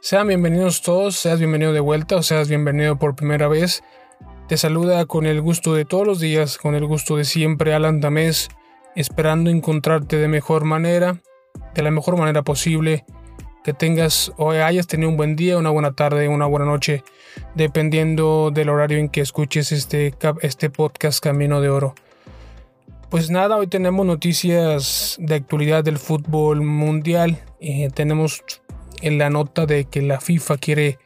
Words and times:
Sean 0.00 0.28
bienvenidos 0.28 0.82
todos, 0.82 1.16
seas 1.16 1.40
bienvenido 1.40 1.72
de 1.72 1.80
vuelta 1.80 2.14
o 2.14 2.22
seas 2.22 2.48
bienvenido 2.48 3.00
por 3.00 3.16
primera 3.16 3.48
vez. 3.48 3.82
Te 4.46 4.56
saluda 4.56 5.04
con 5.06 5.26
el 5.26 5.40
gusto 5.40 5.74
de 5.74 5.84
todos 5.84 6.06
los 6.06 6.20
días, 6.20 6.56
con 6.56 6.76
el 6.76 6.86
gusto 6.86 7.16
de 7.16 7.24
siempre 7.24 7.74
Alan 7.74 8.00
Tamés, 8.00 8.48
esperando 8.94 9.50
encontrarte 9.50 10.16
de 10.16 10.28
mejor 10.28 10.64
manera, 10.64 11.20
de 11.74 11.82
la 11.82 11.90
mejor 11.90 12.16
manera 12.16 12.42
posible, 12.42 13.04
que 13.64 13.72
tengas 13.72 14.32
o 14.36 14.52
hayas 14.52 14.86
tenido 14.86 15.10
un 15.10 15.16
buen 15.16 15.34
día, 15.34 15.58
una 15.58 15.70
buena 15.70 15.90
tarde, 15.90 16.28
una 16.28 16.46
buena 16.46 16.64
noche, 16.64 17.02
dependiendo 17.56 18.52
del 18.54 18.68
horario 18.68 18.98
en 18.98 19.08
que 19.08 19.20
escuches 19.20 19.72
este, 19.72 20.14
este 20.42 20.70
podcast 20.70 21.20
Camino 21.20 21.60
de 21.60 21.70
Oro. 21.70 21.96
Pues 23.10 23.30
nada, 23.30 23.56
hoy 23.56 23.66
tenemos 23.66 24.06
noticias 24.06 25.16
de 25.18 25.34
actualidad 25.34 25.82
del 25.82 25.98
fútbol 25.98 26.62
mundial. 26.62 27.42
Eh, 27.58 27.88
tenemos 27.92 28.44
en 29.02 29.18
la 29.18 29.30
nota 29.30 29.66
de 29.66 29.84
que 29.84 30.02
la 30.02 30.20
FIFA 30.20 30.58
quiere 30.58 30.98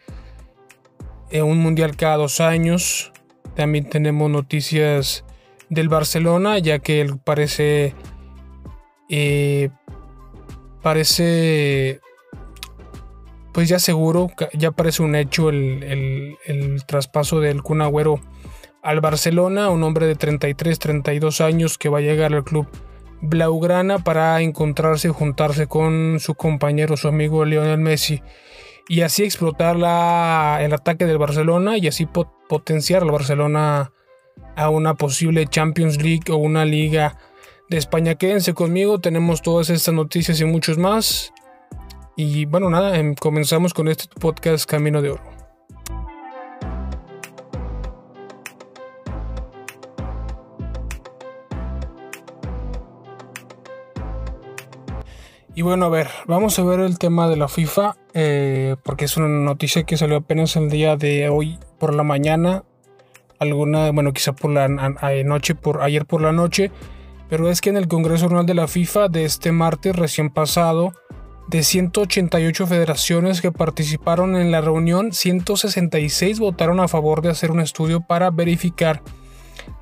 eh, 1.31 1.43
un 1.43 1.59
mundial 1.59 1.97
cada 1.97 2.17
dos 2.17 2.41
años. 2.41 3.13
También 3.55 3.89
tenemos 3.89 4.31
noticias 4.31 5.25
del 5.69 5.89
Barcelona, 5.89 6.59
ya 6.59 6.79
que 6.79 7.01
él 7.01 7.19
parece. 7.23 7.95
Eh, 9.09 9.71
parece. 10.83 12.01
Pues 13.53 13.69
ya 13.69 13.79
seguro, 13.79 14.31
ya 14.55 14.71
parece 14.71 15.03
un 15.03 15.15
hecho 15.15 15.51
el, 15.51 16.37
el 16.47 16.87
traspaso 16.87 17.39
del 17.41 17.63
Kun 17.63 17.83
Agüero 17.83 18.19
al 18.83 19.03
Barcelona, 19.03 19.69
un 19.69 19.83
hombre 19.83 20.07
de 20.07 20.15
33, 20.15 20.79
32 20.79 21.43
años 21.43 21.77
que 21.77 21.91
va 21.91 21.99
a 21.99 22.01
llegar 22.01 22.33
al 22.33 22.45
club 22.45 22.67
Blaugrana 23.23 23.99
para 24.01 24.41
encontrarse 24.43 25.09
y 25.09 25.13
juntarse 25.13 25.67
con 25.67 26.19
su 26.21 26.35
compañero, 26.35 26.97
su 26.97 27.09
amigo 27.09 27.45
Lionel 27.45 27.79
Messi 27.79 28.21
y 28.89 29.03
así 29.03 29.23
explotar 29.23 29.77
el 29.77 30.73
ataque 30.75 31.07
del 31.07 31.19
Barcelona 31.19 31.79
y 31.79 31.89
así 31.89 32.07
potenciar 32.49 33.03
al 33.03 33.11
Barcelona 33.11 33.93
a 34.57 34.71
una 34.71 34.95
posible 34.95 35.47
Champions 35.47 36.03
League 36.03 36.31
o 36.31 36.37
una 36.37 36.65
liga 36.65 37.17
de 37.71 37.79
España. 37.79 38.17
Quédense 38.17 38.55
conmigo, 38.55 38.99
tenemos 38.99 39.41
todas 39.41 39.71
estas 39.71 39.95
noticias 39.95 40.41
y 40.41 40.45
muchos 40.45 40.79
más. 40.79 41.33
Y 42.17 42.45
bueno, 42.45 42.69
nada, 42.69 42.99
em, 42.99 43.15
comenzamos 43.15 43.73
con 43.73 43.89
este 43.89 44.07
podcast 44.21 44.69
Camino 44.69 45.01
de 45.01 45.11
Oro. 45.11 45.32
Y 55.55 55.61
bueno, 55.61 55.85
a 55.85 55.89
ver, 55.91 56.09
vamos 56.27 56.59
a 56.59 56.65
ver 56.65 56.81
el 56.81 56.99
tema 56.99 57.29
de 57.29 57.37
la 57.37 57.47
FIFA, 57.47 57.97
eh, 58.15 58.77
porque 58.83 59.05
es 59.05 59.19
una 59.19 59.29
noticia 59.29 59.83
que 59.83 59.99
salió 59.99 60.17
apenas 60.17 60.57
el 60.57 60.71
día 60.71 60.97
de 60.97 61.29
hoy 61.29 61.59
por 61.79 61.93
la 61.93 62.03
mañana, 62.03 62.65
alguna, 63.39 63.91
bueno, 63.91 64.15
quizá 64.15 64.33
por 64.33 64.51
la 64.51 64.69
noche, 64.69 65.55
por 65.55 65.83
ayer 65.83 66.07
por 66.07 66.23
la 66.23 66.33
noche, 66.33 66.71
pero 67.29 67.51
es 67.51 67.61
que 67.61 67.69
en 67.69 67.77
el 67.77 67.87
Congreso 67.87 68.27
Anual 68.27 68.47
de 68.47 68.55
la 68.55 68.67
FIFA 68.67 69.09
de 69.09 69.27
este 69.27 69.53
martes 69.53 69.95
recién 69.95 70.31
pasado, 70.31 70.95
de 71.49 71.63
188 71.63 72.67
federaciones 72.67 73.43
que 73.43 73.53
participaron 73.53 74.37
en 74.37 74.53
la 74.53 74.63
reunión, 74.63 75.13
166 75.13 76.39
votaron 76.39 76.81
a 76.81 76.89
favor 76.89 77.21
de 77.21 77.29
hacer 77.29 77.51
un 77.51 77.61
estudio 77.61 78.01
para 78.01 78.31
verificar 78.31 79.03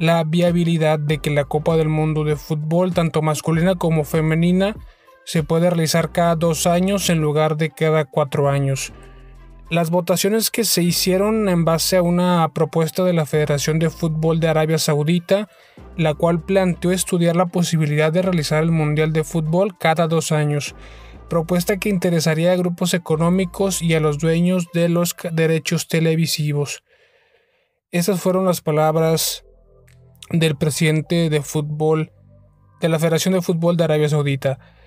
la 0.01 0.25
viabilidad 0.25 0.99
de 0.99 1.19
que 1.19 1.31
la 1.31 1.45
Copa 1.45 1.77
del 1.77 1.89
Mundo 1.89 2.25
de 2.25 2.35
Fútbol, 2.35 2.93
tanto 2.93 3.23
masculina 3.23 3.77
como 3.77 4.03
femenina, 4.03 4.75
se 5.31 5.45
puede 5.45 5.71
realizar 5.71 6.11
cada 6.11 6.35
dos 6.35 6.67
años 6.67 7.09
en 7.09 7.21
lugar 7.21 7.57
de 7.57 7.71
cada 7.71 8.05
cuatro 8.05 8.51
años. 8.51 8.93
Las 9.71 9.91
votaciones 9.91 10.51
que 10.51 10.65
se 10.65 10.83
hicieron 10.83 11.49
en 11.49 11.65
base 11.65 11.99
a 11.99 12.03
una 12.03 12.51
propuesta 12.53 13.05
de 13.05 13.13
la 13.13 13.27
Federación 13.27 13.79
de 13.79 13.91
Fútbol 13.91 14.41
de 14.41 14.49
Arabia 14.49 14.79
Saudita, 14.79 15.49
la 15.97 16.15
cual 16.15 16.43
planteó 16.43 16.91
estudiar 16.91 17.37
la 17.37 17.47
posibilidad 17.47 18.13
de 18.13 18.23
realizar 18.23 18.61
el 18.65 18.73
Mundial 18.73 19.13
de 19.13 19.23
Fútbol 19.23 19.79
cada 19.79 20.09
dos 20.09 20.33
años, 20.33 20.75
propuesta 21.29 21.77
que 21.77 21.91
interesaría 21.91 22.51
a 22.51 22.57
grupos 22.57 22.93
económicos 22.93 23.83
y 23.83 23.95
a 23.95 24.01
los 24.01 24.19
dueños 24.19 24.67
de 24.75 24.89
los 24.89 25.15
derechos 25.31 25.87
televisivos. 25.87 26.83
Esas 27.93 28.21
fueron 28.21 28.47
las 28.47 28.63
palabras 28.63 29.45
del 30.31 30.57
presidente 30.57 31.31
de 31.31 31.41
fútbol 31.41 32.11
de 32.81 32.89
la 32.89 32.99
Federación 32.99 33.35
de 33.35 33.43
Fútbol 33.43 33.77
de 33.77 33.85
Arabia 33.85 34.09
Saudita. 34.09 34.80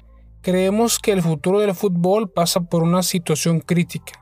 Creemos 0.43 0.99
que 0.99 1.13
el 1.13 1.21
futuro 1.21 1.61
del 1.61 1.73
fútbol 1.73 2.29
pasa 2.29 2.59
por 2.59 2.83
una 2.83 3.01
situación 3.01 3.61
crítica. 3.61 4.19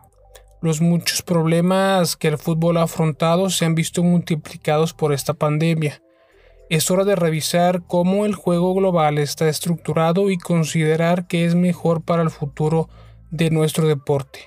Los 0.62 0.80
muchos 0.80 1.24
problemas 1.24 2.16
que 2.16 2.28
el 2.28 2.38
fútbol 2.38 2.78
ha 2.78 2.84
afrontado 2.84 3.50
se 3.50 3.66
han 3.66 3.74
visto 3.74 4.04
multiplicados 4.04 4.94
por 4.94 5.14
esta 5.14 5.34
pandemia. 5.34 6.00
Es 6.70 6.92
hora 6.92 7.06
de 7.06 7.16
revisar 7.16 7.82
cómo 7.88 8.28
el 8.28 8.36
juego 8.36 8.76
global 8.76 9.18
está 9.18 9.50
estructurado 9.50 10.30
y 10.30 10.38
considerar 10.38 11.26
qué 11.26 11.44
es 11.46 11.56
mejor 11.56 12.04
para 12.04 12.22
el 12.22 12.30
futuro 12.30 12.88
de 13.32 13.50
nuestro 13.50 13.88
deporte. 13.88 14.42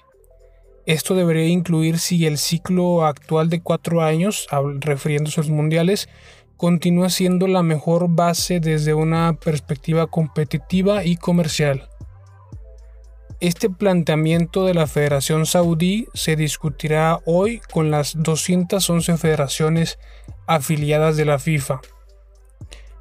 Esto 0.87 1.17
debería 1.17 1.49
incluir 1.49 1.99
si 1.99 2.25
el 2.25 2.39
ciclo 2.39 3.05
actual 3.05 3.51
de 3.51 3.63
cuatro 3.63 4.01
años, 4.01 4.47
refiriéndose 4.79 5.41
a 5.41 5.43
los 5.43 5.51
mundiales, 5.51 6.09
continúa 6.57 7.11
siendo 7.11 7.47
la 7.49 7.63
mejor 7.63 8.09
base 8.09 8.61
desde 8.61 8.95
una 8.95 9.35
perspectiva 9.35 10.07
competitiva 10.07 11.05
y 11.05 11.17
comercial. 11.17 11.89
Este 13.41 13.69
planteamiento 13.69 14.65
de 14.65 14.75
la 14.75 14.87
Federación 14.87 15.45
Saudí 15.45 16.07
se 16.15 16.37
discutirá 16.37 17.21
hoy 17.27 17.61
con 17.73 17.91
las 17.91 18.15
211 18.17 19.19
federaciones 19.19 19.99
afiliadas 20.47 21.17
de 21.17 21.25
la 21.25 21.39
FIFA, 21.39 21.81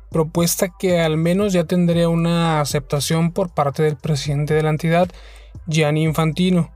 propuesta 0.10 0.70
que 0.78 1.00
al 1.00 1.18
menos 1.18 1.54
ya 1.54 1.64
tendría 1.64 2.10
una 2.10 2.60
aceptación 2.60 3.32
por 3.32 3.54
parte 3.54 3.84
del 3.84 3.96
presidente 3.96 4.54
de 4.54 4.64
la 4.64 4.72
entidad, 4.72 5.10
Gianni 5.68 6.04
Infantino, 6.04 6.73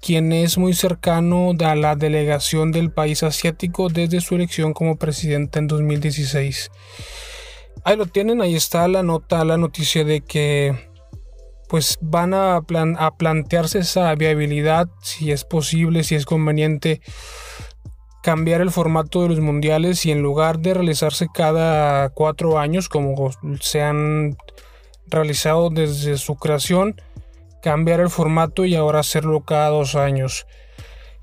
quien 0.00 0.32
es 0.32 0.58
muy 0.58 0.74
cercano 0.74 1.52
a 1.64 1.74
la 1.74 1.96
delegación 1.96 2.72
del 2.72 2.90
país 2.90 3.22
asiático 3.22 3.88
desde 3.88 4.20
su 4.20 4.34
elección 4.36 4.72
como 4.72 4.96
presidente 4.96 5.58
en 5.58 5.66
2016. 5.66 6.70
Ahí 7.84 7.96
lo 7.96 8.06
tienen, 8.06 8.40
ahí 8.40 8.54
está 8.54 8.86
la 8.88 9.02
nota, 9.02 9.44
la 9.44 9.56
noticia 9.56 10.04
de 10.04 10.20
que 10.20 10.88
pues 11.68 11.98
van 12.00 12.32
a, 12.32 12.56
a 12.56 13.16
plantearse 13.16 13.80
esa 13.80 14.14
viabilidad, 14.14 14.88
si 15.02 15.32
es 15.32 15.44
posible, 15.44 16.02
si 16.02 16.14
es 16.14 16.24
conveniente 16.24 17.00
cambiar 18.22 18.60
el 18.60 18.70
formato 18.70 19.22
de 19.22 19.28
los 19.28 19.40
mundiales 19.40 20.04
y 20.04 20.10
en 20.10 20.22
lugar 20.22 20.58
de 20.58 20.74
realizarse 20.74 21.28
cada 21.32 22.08
cuatro 22.10 22.58
años 22.58 22.88
como 22.88 23.30
se 23.60 23.82
han 23.82 24.36
realizado 25.06 25.70
desde 25.70 26.18
su 26.18 26.36
creaón, 26.36 27.00
cambiar 27.62 28.00
el 28.00 28.10
formato 28.10 28.64
y 28.64 28.74
ahora 28.74 29.00
hacerlo 29.00 29.44
cada 29.44 29.68
dos 29.68 29.94
años. 29.94 30.46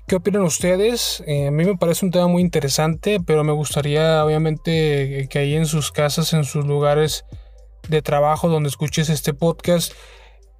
¿Qué 0.06 0.16
opinan 0.16 0.42
ustedes? 0.42 1.22
Eh, 1.26 1.48
a 1.48 1.50
mí 1.50 1.64
me 1.64 1.76
parece 1.76 2.06
un 2.06 2.12
tema 2.12 2.28
muy 2.28 2.40
interesante, 2.40 3.18
pero 3.26 3.42
me 3.42 3.52
gustaría 3.52 4.24
obviamente 4.24 5.26
que 5.28 5.38
ahí 5.38 5.54
en 5.56 5.66
sus 5.66 5.90
casas, 5.90 6.32
en 6.32 6.44
sus 6.44 6.64
lugares 6.64 7.24
de 7.88 8.02
trabajo 8.02 8.48
donde 8.48 8.68
escuches 8.68 9.08
este 9.08 9.34
podcast, 9.34 9.92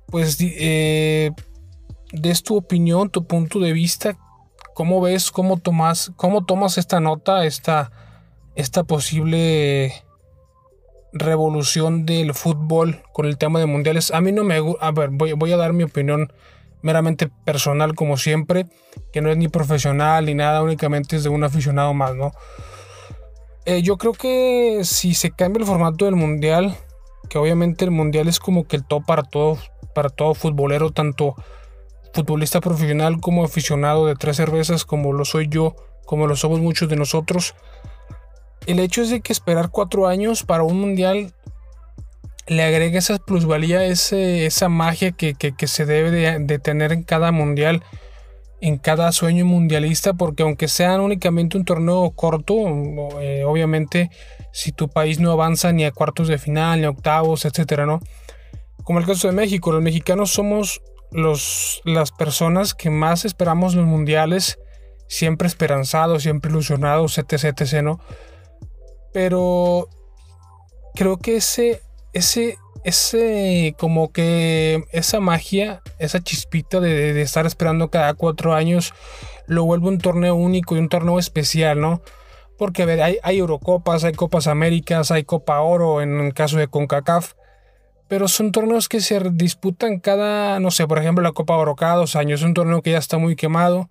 pues 0.07 0.39
eh, 0.41 1.31
des 2.13 2.43
tu 2.43 2.57
opinión, 2.57 3.11
tu 3.11 3.27
punto 3.27 3.61
de 3.61 3.73
vista, 3.73 4.19
cómo 4.75 5.01
ves, 5.01 5.31
cómo 5.31 5.59
tomas, 5.59 6.13
cómo 6.17 6.45
tomas 6.45 6.77
esta 6.77 6.99
nota, 6.99 7.45
esta, 7.45 7.93
esta 8.57 8.85
posible 8.85 10.06
revolución 11.13 12.07
del 12.07 12.35
fútbol 12.35 13.03
con 13.13 13.27
el 13.27 13.39
tema 13.39 13.61
de 13.61 13.67
mundiales. 13.67 14.11
A 14.13 14.21
mí 14.21 14.33
no 14.33 14.45
me... 14.45 14.61
A 14.81 14.91
ver, 14.91 15.11
voy, 15.11 15.53
a 15.53 15.57
dar 15.57 15.73
mi 15.73 15.85
opinión 15.85 16.33
meramente 16.83 17.29
personal 17.45 17.95
como 17.95 18.17
siempre, 18.17 18.67
que 19.13 19.21
no 19.21 19.31
es 19.31 19.37
ni 19.37 19.49
profesional 19.49 20.27
ni 20.27 20.35
nada, 20.35 20.63
únicamente 20.63 21.17
es 21.17 21.25
de 21.25 21.29
un 21.29 21.45
aficionado 21.45 21.95
más, 21.95 22.15
¿no? 22.15 22.33
Eh, 23.65 23.83
yo 23.83 23.97
creo 23.97 24.13
que 24.13 24.83
si 24.85 25.15
se 25.15 25.33
cambia 25.33 25.61
el 25.61 25.67
formato 25.67 26.05
del 26.05 26.15
mundial, 26.15 26.77
que 27.29 27.39
obviamente 27.39 27.85
el 27.85 27.91
mundial 27.91 28.29
es 28.29 28.39
como 28.39 28.69
que 28.69 28.77
el 28.77 28.85
top 28.85 29.05
para 29.05 29.25
todo, 29.25 29.59
para 29.95 30.09
todo 30.09 30.35
futbolero, 30.35 30.93
tanto 30.93 31.35
futbolista 32.13 32.61
profesional 32.61 33.21
como 33.21 33.45
aficionado 33.45 34.07
de 34.07 34.15
tres 34.15 34.37
cervezas, 34.37 34.85
como 34.85 35.13
lo 35.13 35.25
soy 35.25 35.49
yo, 35.49 35.75
como 36.07 36.27
lo 36.27 36.37
somos 36.37 36.61
muchos 36.61 36.89
de 36.89 36.97
nosotros. 36.97 37.55
El 38.67 38.81
hecho 38.81 39.03
es 39.03 39.11
de 39.11 39.21
que 39.21 39.33
esperar 39.33 39.71
cuatro 39.71 40.07
años 40.09 40.43
para 40.43 40.65
un 40.65 40.81
mundial 40.81 41.33
le 42.47 42.63
agrega 42.63 42.99
esa 42.99 43.19
plusvalía, 43.19 43.85
esa 43.85 44.69
magia 44.69 45.13
que, 45.13 45.55
se 45.67 45.87
debe 45.87 46.39
de, 46.41 46.59
tener 46.59 46.93
en 46.93 47.03
cada 47.03 47.33
mundial, 47.33 47.83
en 48.61 48.79
cada 48.79 49.11
sueño 49.13 49.45
mundialista, 49.45 50.15
porque 50.15 50.43
aunque 50.43 50.69
sea 50.69 51.01
únicamente 51.01 51.57
un 51.57 51.65
torneo 51.65 52.11
corto, 52.13 52.55
eh, 53.21 53.45
obviamente 53.45 54.11
si 54.53 54.73
tu 54.73 54.89
país 54.89 55.19
no 55.19 55.33
avanza 55.33 55.73
ni 55.73 55.85
a 55.85 55.93
cuartos 55.93 56.29
de 56.29 56.39
final, 56.39 56.81
ni 56.81 56.87
a 56.87 56.91
octavos, 56.91 57.45
etcétera, 57.45 57.85
¿no? 57.85 58.01
Como 58.85 59.01
el 59.01 59.07
caso 59.07 59.27
de 59.27 59.35
México, 59.35 59.73
los 59.73 59.83
mexicanos 59.83 60.31
somos 60.31 60.81
los, 61.11 61.83
las 61.85 62.13
personas 62.13 62.75
que 62.75 62.91
más 62.91 63.25
esperamos 63.25 63.75
los 63.75 63.87
mundiales, 63.87 64.59
siempre 65.09 65.49
esperanzados, 65.49 66.23
siempre 66.23 66.51
ilusionados, 66.51 67.19
etc, 67.19 67.45
etc, 67.45 67.83
¿no? 67.83 68.01
Pero 69.17 69.89
creo 70.95 71.17
que 71.17 71.37
ese, 71.37 71.81
ese, 72.13 72.59
ese, 72.85 73.75
como 73.79 74.13
que 74.13 74.85
esa 74.93 75.21
magia, 75.21 75.81
esa 75.99 76.23
chispita 76.23 76.81
de, 76.81 77.23
estar 77.23 77.47
esperando 77.47 77.89
cada 77.89 78.13
cuatro 78.13 78.53
años, 78.53 78.93
lo 79.47 79.65
vuelve 79.65 79.89
un 79.89 79.97
torneo 79.97 80.35
único 80.35 80.77
y 80.77 80.81
un 80.81 80.91
torneo 80.91 81.19
especial, 81.19 81.81
¿no? 81.81 82.03
Porque, 82.59 82.83
a 82.83 82.85
ver, 82.85 83.01
hay, 83.01 83.17
hay 83.23 83.39
Eurocopas, 83.39 84.05
hay 84.05 84.13
Copas 84.13 84.49
Américas, 84.49 85.11
hay 85.11 85.25
Copa 85.25 85.63
Oro 85.63 86.03
en 86.03 86.21
el 86.21 86.35
caso 86.35 86.59
de 86.59 86.69
CONCACAF, 86.69 87.33
pero 88.09 88.29
son 88.29 88.53
torneos 88.53 88.87
que 88.87 89.01
se 89.01 89.19
disputan 89.31 89.99
cada, 89.99 90.61
no 90.61 90.71
sé, 90.71 90.87
por 90.87 90.99
ejemplo, 90.99 91.23
la 91.23 91.33
Copa 91.33 91.57
Oro 91.57 91.75
cada 91.75 91.95
dos 91.95 92.17
años, 92.17 92.41
es 92.41 92.47
un 92.47 92.53
torneo 92.53 92.83
que 92.83 92.91
ya 92.91 92.99
está 92.99 93.17
muy 93.17 93.35
quemado, 93.35 93.89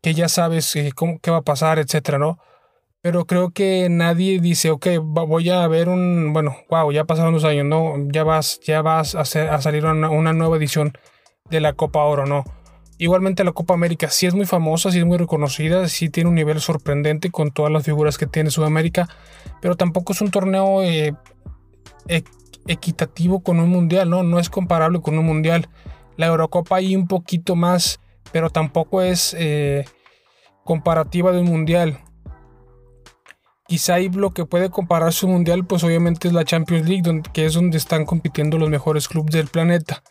que 0.00 0.14
ya 0.14 0.28
sabes 0.28 0.76
eh, 0.76 0.92
cómo, 0.94 1.18
qué 1.18 1.32
va 1.32 1.38
a 1.38 1.42
pasar, 1.42 1.80
etcétera, 1.80 2.18
¿no? 2.18 2.38
Pero 3.02 3.24
creo 3.24 3.50
que 3.50 3.88
nadie 3.88 4.40
dice, 4.40 4.70
ok, 4.70 4.86
voy 5.00 5.48
a 5.48 5.66
ver 5.68 5.88
un, 5.88 6.34
bueno, 6.34 6.56
wow, 6.68 6.92
ya 6.92 7.04
pasaron 7.04 7.32
dos 7.32 7.44
años, 7.44 7.64
¿no? 7.64 7.94
Ya 8.12 8.24
vas, 8.24 8.60
ya 8.62 8.82
vas 8.82 9.14
a, 9.14 9.20
hacer, 9.20 9.48
a 9.48 9.60
salir 9.62 9.86
una, 9.86 10.32
nueva 10.34 10.58
edición 10.58 10.92
de 11.48 11.60
la 11.60 11.72
Copa 11.72 12.04
Oro, 12.04 12.26
¿no? 12.26 12.44
Igualmente 12.98 13.42
la 13.42 13.52
Copa 13.52 13.72
América 13.72 14.10
sí 14.10 14.26
es 14.26 14.34
muy 14.34 14.44
famosa, 14.44 14.90
sí 14.90 14.98
es 14.98 15.06
muy 15.06 15.16
reconocida, 15.16 15.88
sí 15.88 16.10
tiene 16.10 16.28
un 16.28 16.34
nivel 16.34 16.60
sorprendente 16.60 17.30
con 17.30 17.50
todas 17.50 17.72
las 17.72 17.84
figuras 17.84 18.18
que 18.18 18.26
tiene 18.26 18.50
Sudamérica, 18.50 19.08
pero 19.62 19.76
tampoco 19.76 20.12
es 20.12 20.20
un 20.20 20.30
torneo 20.30 20.82
eh, 20.82 21.14
equitativo 22.66 23.40
con 23.40 23.60
un 23.60 23.70
mundial, 23.70 24.10
¿no? 24.10 24.22
No 24.22 24.38
es 24.38 24.50
comparable 24.50 25.00
con 25.00 25.18
un 25.18 25.24
mundial. 25.24 25.70
La 26.18 26.26
Eurocopa 26.26 26.76
hay 26.76 26.94
un 26.94 27.08
poquito 27.08 27.56
más, 27.56 27.98
pero 28.30 28.50
tampoco 28.50 29.00
es 29.00 29.34
eh, 29.38 29.86
comparativa 30.64 31.32
de 31.32 31.40
un 31.40 31.46
mundial. 31.46 32.00
Quizá 33.70 33.94
ahí 33.94 34.08
lo 34.08 34.30
que 34.30 34.46
puede 34.46 34.68
compararse 34.68 35.26
un 35.26 35.30
mundial, 35.30 35.64
pues 35.64 35.84
obviamente 35.84 36.26
es 36.26 36.34
la 36.34 36.44
Champions 36.44 36.88
League, 36.88 37.22
que 37.32 37.46
es 37.46 37.54
donde 37.54 37.78
están 37.78 38.04
compitiendo 38.04 38.58
los 38.58 38.68
mejores 38.68 39.06
clubes 39.06 39.32
del 39.32 39.46
planeta. 39.46 40.02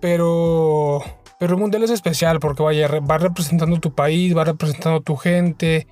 Pero 0.00 1.02
pero 1.40 1.54
el 1.54 1.60
mundial 1.60 1.82
es 1.82 1.90
especial 1.90 2.38
porque 2.38 2.62
vaya, 2.62 2.86
va 3.00 3.18
representando 3.18 3.80
tu 3.80 3.96
país, 3.96 4.36
va 4.36 4.44
representando 4.44 5.00
tu 5.00 5.16
gente. 5.16 5.88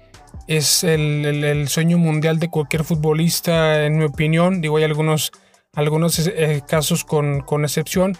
Es 0.47 0.85
el, 0.85 1.67
sueño 1.69 1.99
mundial 1.99 2.39
de 2.39 2.51
cualquier 2.51 2.85
futbolista, 2.85 3.85
en 3.85 3.99
mi 3.99 4.05
opinión. 4.05 4.61
Digo, 4.61 4.77
hay 4.77 4.85
algunos, 4.85 5.33
algunos 5.75 6.25
eh, 6.25 6.63
casos 6.69 7.03
con, 7.03 7.41
con 7.41 7.65
excepción. 7.65 8.17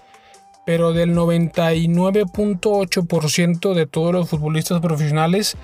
Pero 0.67 0.93
del 0.93 1.15
99.8% 1.15 3.75
de 3.75 3.87
todos 3.87 4.13
los 4.13 4.29
futbolistas 4.29 4.81
profesionales, 4.81 5.57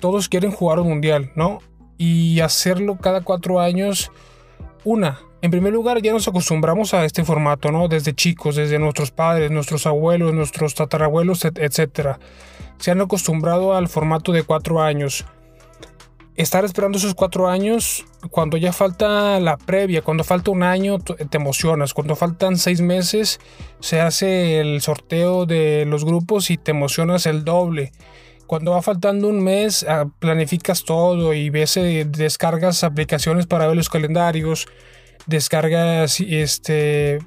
todos 0.00 0.30
quieren 0.30 0.50
jugar 0.50 0.78
un 0.78 0.88
mundial, 0.88 1.30
¿no? 1.36 1.60
Y 1.98 2.40
hacerlo 2.40 2.96
cada 2.96 3.20
cuatro 3.22 3.60
años, 3.60 4.10
una, 4.84 5.20
en 5.44 5.50
primer 5.50 5.74
lugar, 5.74 6.00
ya 6.00 6.10
nos 6.10 6.26
acostumbramos 6.26 6.94
a 6.94 7.04
este 7.04 7.22
formato, 7.22 7.70
¿no? 7.70 7.86
Desde 7.86 8.14
chicos, 8.14 8.56
desde 8.56 8.78
nuestros 8.78 9.10
padres, 9.10 9.50
nuestros 9.50 9.86
abuelos, 9.86 10.32
nuestros 10.32 10.74
tatarabuelos, 10.74 11.44
etc. 11.44 12.16
Se 12.78 12.90
han 12.90 13.02
acostumbrado 13.02 13.74
al 13.74 13.88
formato 13.88 14.32
de 14.32 14.42
cuatro 14.42 14.80
años. 14.80 15.26
Estar 16.34 16.64
esperando 16.64 16.96
esos 16.96 17.14
cuatro 17.14 17.46
años, 17.46 18.06
cuando 18.30 18.56
ya 18.56 18.72
falta 18.72 19.38
la 19.38 19.58
previa, 19.58 20.00
cuando 20.00 20.24
falta 20.24 20.50
un 20.50 20.62
año, 20.62 20.98
te 20.98 21.36
emocionas. 21.36 21.92
Cuando 21.92 22.16
faltan 22.16 22.56
seis 22.56 22.80
meses, 22.80 23.38
se 23.80 24.00
hace 24.00 24.60
el 24.60 24.80
sorteo 24.80 25.44
de 25.44 25.84
los 25.86 26.06
grupos 26.06 26.50
y 26.50 26.56
te 26.56 26.70
emocionas 26.70 27.26
el 27.26 27.44
doble. 27.44 27.92
Cuando 28.46 28.72
va 28.72 28.82
faltando 28.82 29.28
un 29.28 29.42
mes, 29.42 29.84
ah, 29.88 30.06
planificas 30.18 30.84
todo 30.84 31.32
y 31.32 31.50
ves, 31.50 31.76
eh, 31.76 32.06
descargas 32.08 32.84
aplicaciones 32.84 33.46
para 33.46 33.66
ver 33.66 33.76
los 33.76 33.88
calendarios 33.88 34.66
descargas, 35.26 36.20
este, 36.20 37.18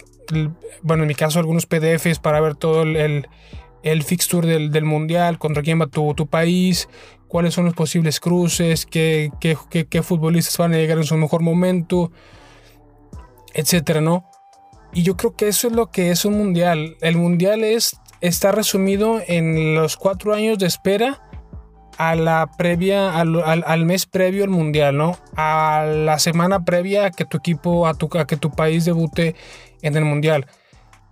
bueno, 0.81 1.04
en 1.04 1.08
mi 1.08 1.16
caso 1.16 1.40
algunos 1.40 1.66
PDFs 1.66 2.19
para 2.19 2.40
ver 2.42 2.56
todo 2.56 2.84
el, 2.84 3.28
el, 3.84 4.04
fixture 4.04 4.48
del, 4.48 4.72
del, 4.72 4.86
mundial, 4.86 5.40
contra 5.40 5.64
quién 5.64 5.81
va 5.81 5.88
tu, 5.88 6.28
país, 6.28 6.88
cuáles 7.28 7.54
son 7.54 7.66
los 7.66 7.74
posibles 7.74 8.19
cruces, 8.19 8.86
qué, 8.86 9.31
qué, 9.40 9.58
qué, 9.88 10.04
futbolistas 10.04 10.58
van 10.58 10.74
a 10.74 10.78
llegar 10.78 10.98
en 10.98 11.06
su 11.06 11.16
mejor 11.18 11.42
momento, 11.42 12.12
etcétera, 13.54 14.02
¿no? 14.02 14.25
Y 14.94 15.04
yo 15.04 15.18
creo 15.18 15.36
que 15.36 15.48
eso 15.48 15.68
es 15.68 15.74
lo 15.74 15.88
que 15.88 16.12
es 16.12 16.25
un 16.25 16.38
mundial. 16.38 16.96
El 17.02 17.18
mundial 17.18 17.64
es, 17.64 17.98
está 18.22 18.52
resumido 18.52 19.22
en 19.25 19.75
los 19.75 19.98
cuatro 19.98 20.34
años 20.34 20.58
de 20.58 20.68
espera 20.68 21.22
a 21.98 22.16
la 22.16 22.50
previa, 22.58 23.19
al, 23.19 23.86
mes 23.86 24.06
previo 24.06 24.44
al 24.44 24.52
mundial, 24.52 24.98
¿no? 24.98 25.18
A 25.36 25.86
la 25.88 26.19
semana 26.19 26.64
previa 26.64 27.08
a 27.08 27.12
que 27.12 27.25
tu 27.25 27.38
equipo, 27.38 27.88
a, 27.88 27.96
tu, 27.96 28.08
que 28.10 28.38
tu 28.38 28.52
país 28.52 28.86
debute 28.86 29.36
en 29.81 29.98
el 29.98 30.06
mundial. 30.06 30.46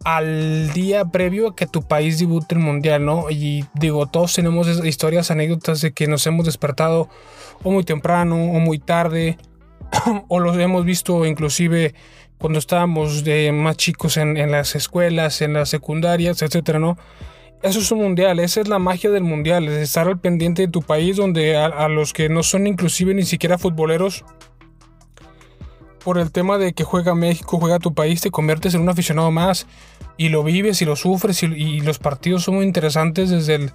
Al 0.04 0.72
día 0.74 1.06
previo 1.06 1.50
a 1.50 1.56
que 1.56 1.66
tu 1.66 1.82
país 1.82 2.20
debute 2.20 2.54
el 2.54 2.62
mundial, 2.62 3.04
¿no? 3.04 3.32
Y 3.32 3.66
digo, 3.74 4.06
todos 4.06 4.36
tenemos 4.36 4.68
historias, 4.86 5.32
anécdotas 5.32 5.82
de 5.82 5.92
que 5.92 6.06
nos 6.06 6.28
hemos 6.28 6.46
despertado 6.46 7.10
o 7.64 7.72
muy 7.72 7.84
temprano 7.84 8.36
o 8.36 8.60
muy 8.60 8.78
tarde, 8.78 9.40
o 10.28 10.40
los 10.40 10.56
hemos 10.58 10.86
visto 10.86 11.26
inclusive 11.26 11.96
cuando 12.38 12.60
estábamos 12.60 13.24
de 13.24 13.52
más 13.52 13.78
chicos 13.78 14.18
en, 14.18 14.38
en 14.38 14.52
las 14.52 14.76
escuelas, 14.76 15.42
en 15.42 15.54
las 15.54 15.70
secundarias, 15.70 16.42
etcétera, 16.42 16.80
¿no? 16.80 16.98
Eso 17.66 17.80
es 17.80 17.92
un 17.92 17.98
mundial, 17.98 18.40
esa 18.40 18.62
es 18.62 18.68
la 18.68 18.78
magia 18.78 19.10
del 19.10 19.24
mundial, 19.24 19.68
es 19.68 19.80
estar 19.80 20.08
al 20.08 20.20
pendiente 20.20 20.62
de 20.62 20.68
tu 20.68 20.84
país 20.84 21.18
donde 21.18 21.58
a, 21.58 21.88
los 21.88 22.14
que 22.14 22.30
no 22.30 22.44
son 22.44 22.68
inclusive 22.68 23.16
ni 23.16 23.24
siquiera 23.24 23.58
futboleros, 23.58 24.24
por 26.04 26.20
el 26.20 26.32
tema 26.32 26.60
de 26.60 26.74
que 26.74 26.84
juega 26.84 27.16
México, 27.16 27.58
juega 27.58 27.80
tu 27.80 27.96
país, 27.96 28.22
te 28.22 28.30
conviertes 28.30 28.76
en 28.76 28.82
un 28.82 28.90
aficionado 28.90 29.32
más 29.32 29.66
y 30.16 30.30
lo 30.30 30.44
vives 30.44 30.84
y 30.84 30.86
lo 30.86 30.96
sufres 30.96 31.42
y, 31.42 31.82
los 31.82 31.98
partidos 31.98 32.44
son 32.44 32.58
muy 32.58 32.66
interesantes 32.66 33.32
desde 33.32 33.56
el, 33.56 33.72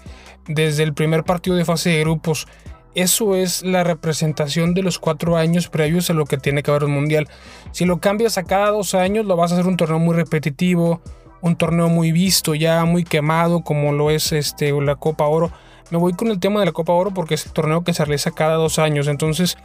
desde 0.47 0.85
el 0.85 0.95
primer 0.95 1.25
partido 1.25 1.57
de 1.57 1.65
fase 1.65 1.91
de 1.91 2.01
grupos. 2.01 2.47
Eso 2.95 3.37
es 3.37 3.63
la 3.63 3.85
representación 3.85 4.75
de 4.75 4.83
los 4.83 4.99
cuatro 4.99 5.37
años 5.37 5.69
previos 5.69 6.11
a 6.11 6.15
lo 6.15 6.25
que 6.27 6.39
tiene 6.39 6.63
que 6.63 6.71
haber 6.71 6.85
un 6.85 6.93
mundial. 6.93 7.29
Si 7.71 7.85
lo 7.85 8.01
cambias 8.01 8.37
a 8.37 8.43
cada 8.43 8.71
dos 8.71 8.95
años, 8.95 9.27
lo 9.27 9.37
vas 9.37 9.53
a 9.53 9.55
hacer 9.55 9.67
un 9.67 9.77
torneo 9.77 10.01
muy 10.01 10.17
repetitivo, 10.17 11.01
un 11.41 11.57
torneo 11.57 11.89
muy 11.89 12.11
visto, 12.11 12.55
ya 12.55 12.85
muy 12.85 13.05
quemado, 13.05 13.63
como 13.63 13.93
lo 13.93 14.11
es 14.11 14.33
este, 14.33 14.73
la 14.73 14.97
Copa 14.97 15.27
Oro. 15.27 15.53
Me 15.91 15.99
voy 15.99 16.15
con 16.15 16.29
el 16.29 16.41
tema 16.41 16.61
de 16.61 16.67
la 16.67 16.73
Copa 16.73 16.93
Oro 16.93 17.13
porque 17.13 17.35
es 17.35 17.47
el 17.47 17.53
torneo 17.53 17.85
que 17.85 17.95
se 17.95 18.05
realiza 18.05 18.33
cada 18.33 18.55
dos 18.55 18.79
años. 18.81 19.07
Entonces, 19.07 19.57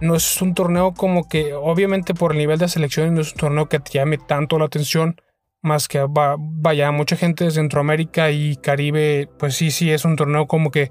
no 0.00 0.14
es 0.14 0.40
un 0.40 0.54
torneo 0.54 0.94
como 0.94 1.28
que, 1.28 1.52
obviamente, 1.52 2.14
por 2.14 2.32
el 2.32 2.38
nivel 2.38 2.58
de 2.58 2.68
selecciones, 2.68 3.12
no 3.12 3.20
es 3.20 3.32
un 3.32 3.38
torneo 3.38 3.68
que 3.68 3.80
te 3.80 3.92
llame 3.92 4.16
tanto 4.16 4.58
la 4.58 4.64
atención. 4.64 5.20
Más 5.62 5.88
que 5.88 6.06
vaya, 6.08 6.90
mucha 6.90 7.16
gente 7.16 7.44
de 7.44 7.50
Centroamérica 7.50 8.30
y 8.30 8.56
Caribe, 8.56 9.28
pues 9.38 9.56
sí, 9.56 9.70
sí, 9.70 9.90
es 9.90 10.06
un 10.06 10.16
torneo 10.16 10.46
como 10.46 10.70
que 10.70 10.90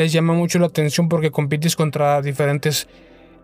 les 0.00 0.12
llama 0.12 0.32
mucho 0.32 0.58
la 0.58 0.66
atención 0.66 1.10
porque 1.10 1.30
compites 1.30 1.76
contra 1.76 2.22
diferentes 2.22 2.88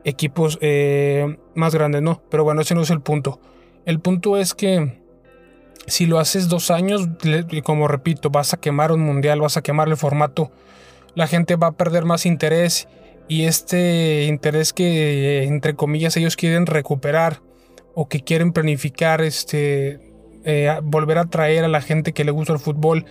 equipos 0.05 0.59
eh, 0.63 1.37
más 1.55 1.75
grandes, 1.75 2.01
¿no? 2.01 2.23
Pero 2.31 2.45
bueno, 2.45 2.63
ese 2.63 2.75
no 2.75 2.81
es 2.81 2.89
el 2.89 3.03
punto. 3.03 3.41
El 3.85 4.01
punto 4.01 4.39
es 4.39 4.55
que 4.55 5.03
si 5.87 6.07
lo 6.07 6.19
haces 6.19 6.49
dos 6.49 6.71
años, 6.71 7.09
como 7.63 7.89
repito, 7.89 8.31
vas 8.31 8.55
a 8.55 8.57
quemar 8.57 8.91
un 8.91 9.01
mundial, 9.01 9.43
vas 9.43 9.59
a 9.59 9.63
quemar 9.63 9.89
el 9.89 9.99
formato, 9.99 10.51
la 11.15 11.27
gente 11.27 11.57
va 11.57 11.67
a 11.67 11.73
perder 11.73 12.07
más 12.07 12.25
interés 12.25 12.89
y 13.29 13.45
este 13.45 14.25
interés 14.25 14.73
que 14.73 15.45
entre 15.45 15.75
comillas 15.75 16.17
ellos 16.17 16.37
quieren 16.37 16.65
recuperar 16.65 17.43
o 17.95 18.09
que 18.09 18.21
quieren 18.21 18.53
planificar, 18.53 19.21
este, 19.21 20.01
eh, 20.45 20.75
volver 20.83 21.19
a 21.19 21.27
traer 21.27 21.65
a 21.65 21.69
la 21.69 21.83
gente 21.83 22.15
que 22.15 22.25
le 22.25 22.31
gusta 22.31 22.55
el 22.55 22.61
fútbol. 22.61 23.05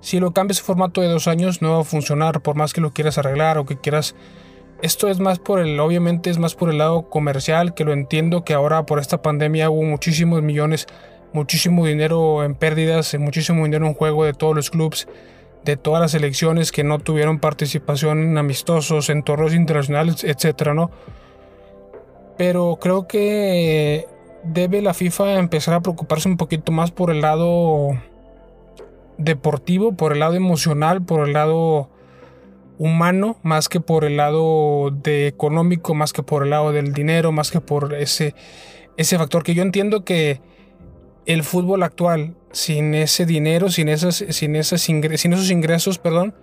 Si 0.00 0.20
lo 0.20 0.32
cambias 0.32 0.58
el 0.58 0.64
formato 0.64 1.00
de 1.00 1.08
dos 1.08 1.28
años 1.28 1.60
no 1.62 1.72
va 1.72 1.80
a 1.80 1.84
funcionar 1.84 2.40
por 2.40 2.56
más 2.56 2.72
que 2.72 2.80
lo 2.80 2.92
quieras 2.92 3.18
arreglar 3.18 3.58
o 3.58 3.66
que 3.66 3.78
quieras 3.78 4.14
esto 4.80 5.08
es 5.08 5.18
más 5.18 5.40
por 5.40 5.58
el, 5.58 5.80
obviamente 5.80 6.30
es 6.30 6.38
más 6.38 6.54
por 6.54 6.70
el 6.70 6.78
lado 6.78 7.10
comercial, 7.10 7.74
que 7.74 7.84
lo 7.84 7.92
entiendo 7.92 8.44
que 8.44 8.54
ahora 8.54 8.86
por 8.86 9.00
esta 9.00 9.22
pandemia 9.22 9.70
hubo 9.70 9.82
muchísimos 9.82 10.40
millones 10.40 10.86
muchísimo 11.32 11.84
dinero 11.86 12.44
en 12.44 12.54
pérdidas, 12.54 13.14
muchísimo 13.18 13.64
dinero 13.64 13.86
en 13.86 13.94
juego 13.94 14.24
de 14.24 14.32
todos 14.32 14.54
los 14.54 14.70
clubes, 14.70 15.08
de 15.64 15.76
todas 15.76 16.00
las 16.00 16.12
selecciones 16.12 16.72
que 16.72 16.84
no 16.84 16.98
tuvieron 16.98 17.38
participación 17.38 18.22
en 18.22 18.38
amistosos, 18.38 19.10
en 19.10 19.22
torneos 19.22 19.54
internacionales, 19.54 20.24
etcétera, 20.24 20.74
¿no? 20.74 20.90
Pero 22.36 22.78
creo 22.80 23.08
que 23.08 24.06
debe 24.44 24.80
la 24.80 24.94
FIFA 24.94 25.34
empezar 25.34 25.74
a 25.74 25.80
preocuparse 25.80 26.28
un 26.28 26.36
poquito 26.36 26.72
más 26.72 26.90
por 26.90 27.10
el 27.10 27.20
lado 27.20 28.00
deportivo, 29.18 29.92
por 29.92 30.12
el 30.12 30.20
lado 30.20 30.34
emocional, 30.34 31.02
por 31.02 31.26
el 31.26 31.34
lado 31.34 31.90
humano, 32.78 33.36
más 33.42 33.68
que 33.68 33.80
por 33.80 34.04
el 34.04 34.16
lado 34.16 34.90
de 34.90 35.26
económico, 35.26 35.94
más 35.94 36.12
que 36.12 36.22
por 36.22 36.44
el 36.44 36.50
lado 36.50 36.72
del 36.72 36.92
dinero, 36.92 37.32
más 37.32 37.50
que 37.50 37.60
por 37.60 37.94
ese, 37.94 38.34
ese 38.96 39.18
factor 39.18 39.42
que 39.42 39.54
yo 39.54 39.62
entiendo 39.62 40.04
que 40.04 40.40
el 41.26 41.42
fútbol 41.42 41.82
actual 41.82 42.36
sin 42.52 42.94
ese 42.94 43.26
dinero, 43.26 43.68
sin, 43.70 43.88
esas, 43.88 44.24
sin, 44.30 44.64
sin 44.64 45.04
esos 45.04 45.50
ingresos, 45.50 45.98
perdón, 45.98 46.34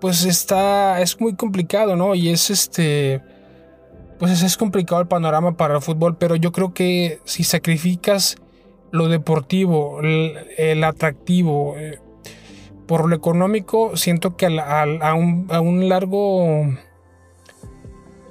pues 0.00 0.24
está, 0.24 1.00
es 1.00 1.20
muy 1.20 1.34
complicado, 1.34 1.96
¿no? 1.96 2.14
Y 2.16 2.30
es 2.30 2.50
este, 2.50 3.22
pues 4.18 4.42
es 4.42 4.56
complicado 4.56 5.00
el 5.00 5.08
panorama 5.08 5.56
para 5.56 5.76
el 5.76 5.80
fútbol, 5.80 6.16
pero 6.18 6.34
yo 6.34 6.50
creo 6.50 6.74
que 6.74 7.20
si 7.24 7.44
sacrificas 7.44 8.36
lo 8.92 9.08
deportivo, 9.08 10.00
el, 10.00 10.84
atractivo, 10.84 11.74
eh, 11.78 11.98
por 12.86 13.08
lo 13.08 13.16
económico, 13.16 13.96
siento 13.96 14.36
que 14.36 14.46
a, 14.46 15.14
un, 15.14 15.48
a 15.50 15.60
un 15.60 15.88
largo, 15.88 16.66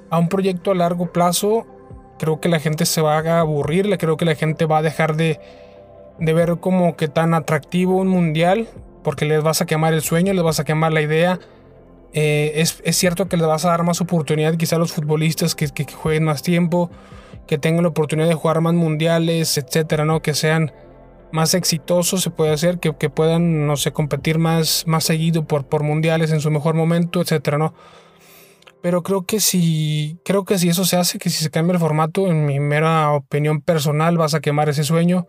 a 0.08 0.18
un 0.18 0.28
proyecto 0.28 0.70
a 0.70 0.74
largo 0.74 1.12
plazo, 1.12 1.66
creo 2.18 2.40
que 2.40 2.48
la 2.48 2.60
gente 2.60 2.86
se 2.86 3.02
va 3.02 3.18
a 3.18 3.40
aburrir, 3.40 3.98
creo 3.98 4.16
que 4.16 4.24
la 4.24 4.36
gente 4.36 4.64
va 4.64 4.78
a 4.78 4.82
dejar 4.82 5.16
de, 5.16 5.40
de 6.18 6.32
ver 6.32 6.58
como 6.60 6.96
que 6.96 7.08
tan 7.08 7.34
atractivo 7.34 7.96
un 7.96 8.08
mundial, 8.08 8.68
porque 9.02 9.24
les 9.24 9.42
vas 9.42 9.60
a 9.60 9.66
quemar 9.66 9.92
el 9.92 10.02
sueño, 10.02 10.32
les 10.32 10.44
vas 10.44 10.60
a 10.60 10.64
quemar 10.64 10.92
la 10.92 11.02
idea. 11.02 11.40
Eh, 12.12 12.52
es, 12.56 12.96
cierto 12.96 13.26
que 13.26 13.36
les 13.36 13.46
vas 13.46 13.64
a 13.64 13.70
dar 13.70 13.82
más 13.82 14.00
oportunidad 14.00 14.54
quizá 14.56 14.76
a 14.76 14.78
los 14.78 14.92
futbolistas 14.92 15.54
que, 15.54 15.68
que, 15.68 15.84
jueguen 15.92 16.24
más 16.24 16.42
tiempo, 16.42 16.90
que 17.46 17.58
tengan 17.58 17.82
la 17.82 17.90
oportunidad 17.90 18.28
de 18.28 18.34
jugar 18.34 18.60
más 18.60 18.74
mundiales, 18.74 19.58
etcétera, 19.58 20.04
¿no? 20.04 20.22
Que 20.22 20.34
sean 20.34 20.72
más 21.32 21.54
exitosos, 21.54 22.22
se 22.22 22.30
puede 22.30 22.52
hacer, 22.52 22.78
que, 22.78 22.94
que 22.96 23.10
puedan, 23.10 23.66
no 23.66 23.76
sé, 23.76 23.92
competir 23.92 24.38
más, 24.38 24.84
más 24.86 25.04
seguido 25.04 25.44
por, 25.44 25.66
por 25.66 25.82
mundiales 25.82 26.30
en 26.32 26.40
su 26.40 26.50
mejor 26.50 26.74
momento, 26.74 27.20
etcétera, 27.20 27.58
¿no? 27.58 27.74
Pero 28.82 29.02
creo 29.02 29.22
que 29.22 29.40
si, 29.40 30.18
creo 30.24 30.44
que 30.44 30.58
si 30.58 30.68
eso 30.68 30.84
se 30.84 30.96
hace, 30.96 31.18
que 31.18 31.30
si 31.30 31.42
se 31.42 31.50
cambia 31.50 31.74
el 31.74 31.78
formato, 31.78 32.26
en 32.26 32.44
mi 32.46 32.58
mera 32.60 33.12
opinión 33.12 33.60
personal, 33.60 34.18
vas 34.18 34.34
a 34.34 34.40
quemar 34.40 34.68
ese 34.68 34.84
sueño 34.84 35.26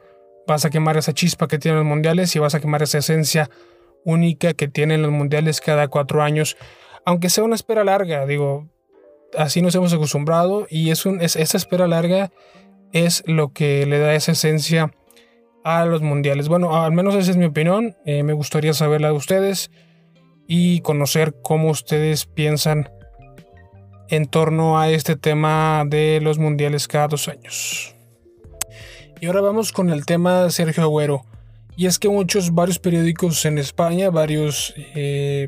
vas 0.48 0.65
a 0.65 0.70
quemar 0.70 0.98
esa 0.98 1.13
chispa 1.13 1.48
que 1.48 1.60
tienen 1.60 1.79
los 1.79 1.88
mundiales 1.88 2.36
y 2.36 2.39
vas 2.39 2.55
a 2.55 2.60
quemar 2.60 2.84
esa 2.84 3.00
esencia 3.00 3.50
única 4.05 4.53
que 4.53 4.67
tienen 4.67 5.01
los 5.01 5.12
mundiales 5.12 5.62
cada 5.62 5.88
cuatro 5.88 6.22
años, 6.22 6.58
aunque 7.05 7.29
sea 7.29 7.43
una 7.43 7.55
espera 7.55 7.84
larga, 7.84 8.25
digo, 8.25 8.67
así 9.38 9.62
nos 9.62 9.75
hemos 9.75 9.94
acostumbrado 9.94 10.68
y 10.70 10.92
es 10.92 11.06
un, 11.06 11.22
esa 11.22 11.58
espera 11.58 11.88
larga 11.88 12.32
es 12.92 13.24
lo 13.25 13.52
que 13.54 13.86
le 13.86 14.00
da 14.00 14.13
esa 14.13 14.34
esencia 14.34 14.94
a 15.63 15.86
los 15.86 16.02
mundiales. 16.02 16.48
Bueno, 16.48 16.84
al 16.84 16.92
menos 16.92 17.16
esa 17.16 17.32
es 17.32 17.38
mi 17.38 17.46
opinión, 17.46 17.96
eh, 18.06 18.24
me 18.24 18.34
gustaría 18.34 18.74
saber 18.74 19.02
la 19.02 19.10
de 19.10 19.16
ustedes 19.16 19.72
y 20.48 20.82
conocer 20.82 21.36
cómo 21.42 21.70
ustedes 21.70 22.25
piensan 22.25 22.90
en 24.10 24.28
torno 24.28 24.80
a 24.80 24.90
este 24.90 25.16
tema 25.16 25.84
de 25.88 26.20
los 26.22 26.38
mundiales 26.38 26.88
cada 26.88 27.08
dos 27.08 27.28
años. 27.28 27.96
Y 29.20 29.28
ahora 29.28 29.42
vamos 29.42 29.72
con 29.72 29.90
el 29.90 30.06
tema 30.06 30.44
de 30.44 30.52
Sergio 30.52 30.84
Agüero. 30.84 31.25
Y 31.75 31.88
es 31.88 31.98
que 31.98 32.10
muchos, 32.10 32.54
varios 32.54 32.78
periódicos 32.78 33.46
en 33.46 33.58
España, 33.58 34.10
varios, 34.10 34.74
eh, 34.78 35.48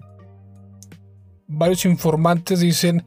varios 1.46 1.86
informantes 1.86 2.62
dicen, 2.62 3.06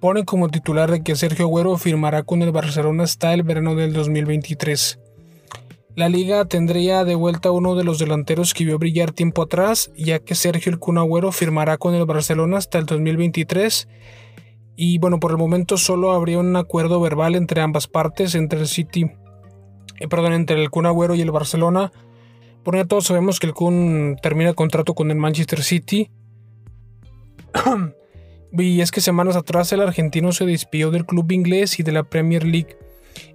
ponen 0.00 0.24
como 0.24 0.48
titular 0.48 0.90
de 0.90 1.02
que 1.02 1.16
Sergio 1.16 1.46
Agüero 1.46 1.76
firmará 1.78 2.22
con 2.22 2.42
el 2.42 2.52
Barcelona 2.52 3.04
hasta 3.04 3.34
el 3.34 3.42
verano 3.42 3.74
del 3.74 3.92
2023. 3.92 4.98
La 5.94 6.08
liga 6.08 6.44
tendría 6.44 7.04
de 7.04 7.14
vuelta 7.14 7.50
uno 7.50 7.74
de 7.74 7.84
los 7.84 7.98
delanteros 7.98 8.52
que 8.52 8.64
vio 8.64 8.78
brillar 8.78 9.12
tiempo 9.12 9.42
atrás, 9.42 9.90
ya 9.96 10.18
que 10.18 10.34
Sergio 10.34 10.70
el 10.70 10.78
Kun 10.78 10.98
Agüero 10.98 11.32
firmará 11.32 11.78
con 11.78 11.94
el 11.94 12.04
Barcelona 12.04 12.58
hasta 12.58 12.78
el 12.78 12.84
2023. 12.84 13.88
Y 14.76 14.98
bueno, 14.98 15.18
por 15.18 15.30
el 15.30 15.38
momento 15.38 15.78
solo 15.78 16.12
habría 16.12 16.38
un 16.38 16.54
acuerdo 16.54 17.00
verbal 17.00 17.34
entre 17.34 17.62
ambas 17.62 17.86
partes, 17.88 18.34
entre 18.34 18.60
el 18.60 18.66
City 18.66 19.10
eh, 19.98 20.08
perdón, 20.08 20.32
entre 20.34 20.60
el 20.60 20.70
Kun 20.70 20.86
Agüero 20.86 21.14
y 21.14 21.22
el 21.22 21.30
Barcelona. 21.30 21.92
Por 22.62 22.76
ya 22.76 22.84
todos 22.84 23.06
sabemos 23.06 23.40
que 23.40 23.46
el 23.46 23.54
Kun 23.54 24.16
termina 24.22 24.50
el 24.50 24.56
contrato 24.56 24.94
con 24.94 25.10
el 25.10 25.16
Manchester 25.16 25.62
City. 25.62 26.10
y 28.58 28.80
es 28.80 28.90
que 28.90 29.00
semanas 29.00 29.36
atrás 29.36 29.72
el 29.72 29.80
argentino 29.80 30.32
se 30.32 30.46
despidió 30.46 30.90
del 30.90 31.06
club 31.06 31.30
inglés 31.32 31.78
y 31.78 31.82
de 31.82 31.92
la 31.92 32.04
Premier 32.04 32.44
League. 32.44 32.76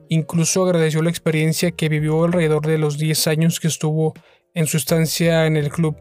Incluso 0.10 0.64
agradeció 0.64 1.02
la 1.02 1.10
experiencia 1.10 1.72
que 1.72 1.90
vivió 1.90 2.24
alrededor 2.24 2.66
de 2.66 2.78
los 2.78 2.98
10 2.98 3.28
años 3.28 3.60
que 3.60 3.68
estuvo 3.68 4.14
en 4.54 4.68
su 4.68 4.78
estancia 4.78 5.46
en 5.46 5.58
el 5.58 5.70
club. 5.70 5.96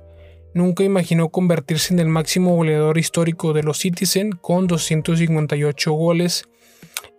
Nunca 0.53 0.83
imaginó 0.83 1.29
convertirse 1.29 1.95
en 1.95 2.00
el 2.00 2.09
máximo 2.09 2.57
goleador 2.57 2.99
histórico 2.99 3.53
de 3.53 3.62
los 3.62 3.79
Citizen 3.79 4.33
con 4.33 4.67
258 4.67 5.93
goles 5.93 6.45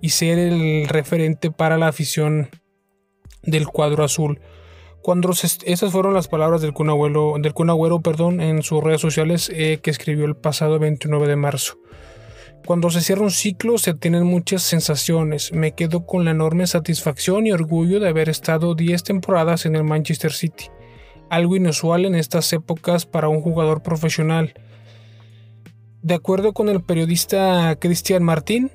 y 0.02 0.10
ser 0.10 0.38
el 0.38 0.88
referente 0.88 1.50
para 1.50 1.78
la 1.78 1.88
afición 1.88 2.50
del 3.44 3.68
cuadro 3.68 4.04
azul. 4.04 4.42
Cuando 5.02 5.32
esas 5.32 5.92
fueron 5.92 6.14
las 6.14 6.28
palabras 6.28 6.62
del 6.62 6.74
Kun 6.74 7.42
del 7.42 7.54
perdón, 8.04 8.40
en 8.40 8.62
sus 8.62 8.84
redes 8.84 9.02
sociales 9.02 9.52
eh, 9.54 9.80
que 9.82 9.90
escribió 9.90 10.26
el 10.26 10.36
pasado 10.36 10.78
29 10.78 11.28
de 11.28 11.36
marzo. 11.36 11.80
Cuando 12.66 12.92
se 12.92 13.02
cierra 13.02 13.24
un 13.24 13.32
ciclo 13.32 13.80
se 13.80 13.96
tienen 13.96 14.24
muchas 14.24 14.62
sensaciones. 14.62 15.52
Me 15.54 15.72
quedo 15.72 16.06
con 16.06 16.26
la 16.26 16.32
enorme 16.32 16.68
satisfacción 16.68 17.48
y 17.48 17.52
orgullo 17.52 18.00
de 18.00 18.10
haber 18.10 18.30
estado 18.30 18.76
10 18.76 19.04
temporadas 19.04 19.66
en 19.66 19.76
el 19.76 19.84
Manchester 19.84 20.32
City. 20.32 20.66
Algo 21.30 21.56
inusual 21.56 22.06
en 22.06 22.14
estas 22.14 22.54
épocas 22.54 23.08
para 23.08 23.28
un 23.28 23.42
jugador 23.42 23.82
profesional. 23.82 24.54
De 26.04 26.14
acuerdo 26.14 26.54
con 26.54 26.70
el 26.70 26.84
periodista 26.84 27.76
Cristian 27.80 28.22
Martín, 28.22 28.72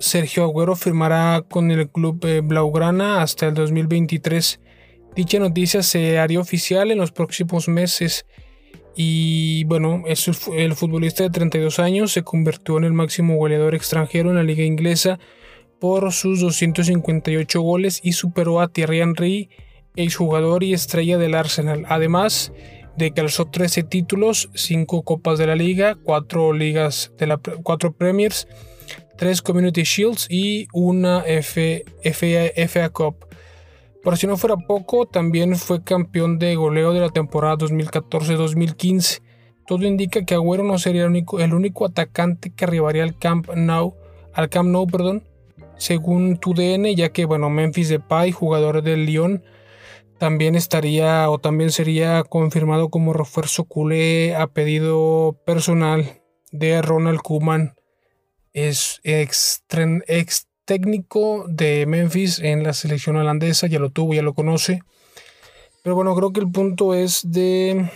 Sergio 0.00 0.44
Agüero 0.44 0.76
firmará 0.76 1.42
con 1.48 1.70
el 1.70 1.88
club 1.88 2.24
eh, 2.26 2.40
Blaugrana 2.42 3.22
hasta 3.22 3.46
el 3.46 3.54
2023. 3.54 4.60
Dicha 5.14 5.38
noticia 5.38 5.82
se 5.82 6.18
haría 6.18 6.40
oficial 6.40 6.90
en 6.90 6.98
los 6.98 7.12
próximos 7.12 7.68
meses. 7.68 8.26
Y 8.96 9.64
bueno, 9.64 10.04
el 10.06 10.74
futbolista 10.74 11.22
de 11.22 11.30
32 11.30 11.78
años 11.78 12.12
se 12.12 12.22
convirtió 12.22 12.78
en 12.78 12.84
el 12.84 12.92
máximo 12.92 13.36
goleador 13.36 13.74
extranjero 13.74 14.30
en 14.30 14.36
la 14.36 14.42
liga 14.42 14.64
inglesa 14.64 15.18
por 15.80 16.12
sus 16.12 16.40
258 16.40 17.60
goles 17.60 18.00
y 18.02 18.12
superó 18.12 18.60
a 18.60 18.68
Thierry 18.68 19.00
Henry, 19.00 19.50
exjugador 19.94 20.64
y 20.64 20.72
estrella 20.74 21.18
del 21.18 21.34
Arsenal. 21.34 21.84
Además 21.88 22.52
de 22.96 23.12
que 23.12 23.20
alzó 23.20 23.44
13 23.44 23.84
títulos, 23.84 24.50
5 24.54 25.02
copas 25.02 25.38
de 25.38 25.46
la 25.46 25.54
liga, 25.54 25.96
4 26.02 26.52
ligas 26.52 27.12
de 27.16 27.28
la 27.28 27.38
4 27.38 27.92
Premiers 27.92 28.48
tres 29.18 29.42
Community 29.42 29.82
Shields 29.82 30.28
y 30.30 30.68
una 30.72 31.24
FA, 31.26 32.88
Cup. 32.90 33.26
Por 34.02 34.16
si 34.16 34.26
no 34.26 34.36
fuera 34.36 34.56
poco, 34.56 35.06
también 35.06 35.56
fue 35.56 35.82
campeón 35.82 36.38
de 36.38 36.54
goleo 36.54 36.92
de 36.92 37.00
la 37.00 37.10
temporada 37.10 37.56
2014-2015. 37.56 39.22
Todo 39.66 39.84
indica 39.84 40.24
que 40.24 40.34
Agüero 40.34 40.62
no 40.64 40.78
sería 40.78 41.04
el 41.04 41.54
único, 41.54 41.84
atacante 41.84 42.50
que 42.54 42.64
arribaría 42.64 43.02
al 43.02 43.18
Camp 43.18 43.48
Nou, 43.54 43.94
al 44.32 44.48
Camp 44.48 44.70
Nou, 44.70 44.86
perdón, 44.86 45.24
según 45.76 46.38
TUDN, 46.38 46.94
ya 46.94 47.10
que 47.10 47.24
bueno, 47.24 47.50
Memphis 47.50 47.88
Depay, 47.88 48.32
jugador 48.32 48.82
del 48.82 49.04
Lyon, 49.04 49.42
también 50.18 50.54
estaría 50.54 51.28
o 51.28 51.38
también 51.38 51.70
sería 51.70 52.22
confirmado 52.24 52.88
como 52.88 53.12
refuerzo 53.12 53.64
culé 53.64 54.34
a 54.34 54.46
pedido 54.46 55.36
personal 55.44 56.22
de 56.50 56.80
Ronald 56.82 57.20
Koeman 57.20 57.74
es 58.52 59.00
técnico 60.68 61.46
de 61.48 61.86
Memphis 61.86 62.40
en 62.40 62.62
la 62.62 62.74
selección 62.74 63.16
holandesa, 63.16 63.66
ya 63.68 63.78
lo 63.78 63.88
tuvo, 63.88 64.12
ya 64.12 64.20
lo 64.20 64.34
conoce. 64.34 64.82
Pero 65.82 65.96
bueno, 65.96 66.14
creo 66.14 66.30
que 66.30 66.40
el 66.40 66.50
punto 66.50 66.92
es 66.92 67.22
de 67.24 67.90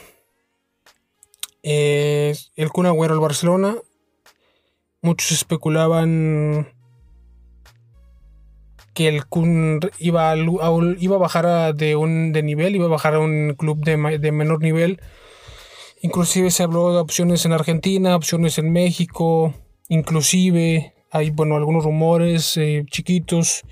eh, 1.62 2.34
el 2.56 2.70
Kun 2.70 2.86
Agüero 2.86 3.12
al 3.12 3.20
Barcelona. 3.20 3.76
Muchos 5.02 5.32
especulaban 5.32 6.66
que 8.94 9.06
el 9.06 9.26
Kun 9.26 9.80
iba 9.98 10.30
a, 10.30 10.36
iba 10.36 11.16
a 11.16 11.18
bajar 11.18 11.74
de, 11.74 11.94
un, 11.94 12.32
de 12.32 12.42
nivel, 12.42 12.74
iba 12.74 12.86
a 12.86 12.88
bajar 12.88 13.16
a 13.16 13.18
un 13.18 13.54
club 13.54 13.84
de, 13.84 14.18
de 14.18 14.32
menor 14.32 14.62
nivel. 14.62 14.98
Inclusive 16.00 16.50
se 16.50 16.62
habló 16.62 16.94
de 16.94 17.00
opciones 17.00 17.44
en 17.44 17.52
Argentina, 17.52 18.16
opciones 18.16 18.56
en 18.56 18.72
México, 18.72 19.52
Inclusive 19.92 20.94
hay, 21.12 21.30
bueno, 21.30 21.56
algunos 21.56 21.84
rumores 21.84 22.56
eh, 22.56 22.84
chiquitos. 22.90 23.62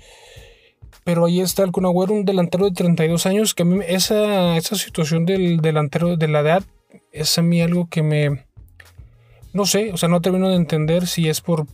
Pero 1.03 1.25
ahí 1.25 1.41
está 1.41 1.63
el 1.63 1.71
Kun 1.71 1.85
un 1.85 2.25
delantero 2.25 2.65
de 2.65 2.71
32 2.71 3.25
años, 3.25 3.55
que 3.55 3.63
a 3.63 3.65
mí 3.65 3.79
esa, 3.87 4.55
esa 4.55 4.75
situación 4.75 5.25
del 5.25 5.57
delantero 5.57 6.15
de 6.15 6.27
la 6.27 6.41
edad 6.41 6.63
es 7.11 7.37
a 7.39 7.41
mí 7.41 7.61
algo 7.61 7.89
que 7.89 8.03
me... 8.03 8.45
No 9.53 9.65
sé, 9.65 9.91
o 9.91 9.97
sea, 9.97 10.07
no 10.07 10.21
termino 10.21 10.49
de 10.49 10.55
entender 10.55 11.07
si 11.07 11.27
es 11.27 11.41
por... 11.41 11.65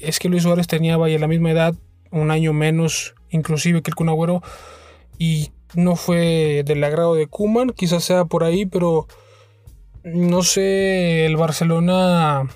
Es 0.00 0.18
que 0.18 0.30
Luis 0.30 0.44
Suárez 0.44 0.66
tenía, 0.66 0.96
vaya, 0.96 1.18
la 1.18 1.28
misma 1.28 1.50
edad, 1.50 1.74
un 2.10 2.30
año 2.30 2.54
menos, 2.54 3.14
inclusive 3.28 3.82
que 3.82 3.90
el 3.90 3.94
Kun 3.94 4.40
y 5.18 5.50
no 5.74 5.96
fue 5.96 6.62
del 6.64 6.82
agrado 6.82 7.14
de 7.14 7.26
Kuman, 7.26 7.70
quizás 7.70 8.04
sea 8.04 8.24
por 8.24 8.42
ahí, 8.42 8.64
pero 8.64 9.06
no 10.02 10.42
sé, 10.42 11.26
el 11.26 11.36
Barcelona 11.36 12.48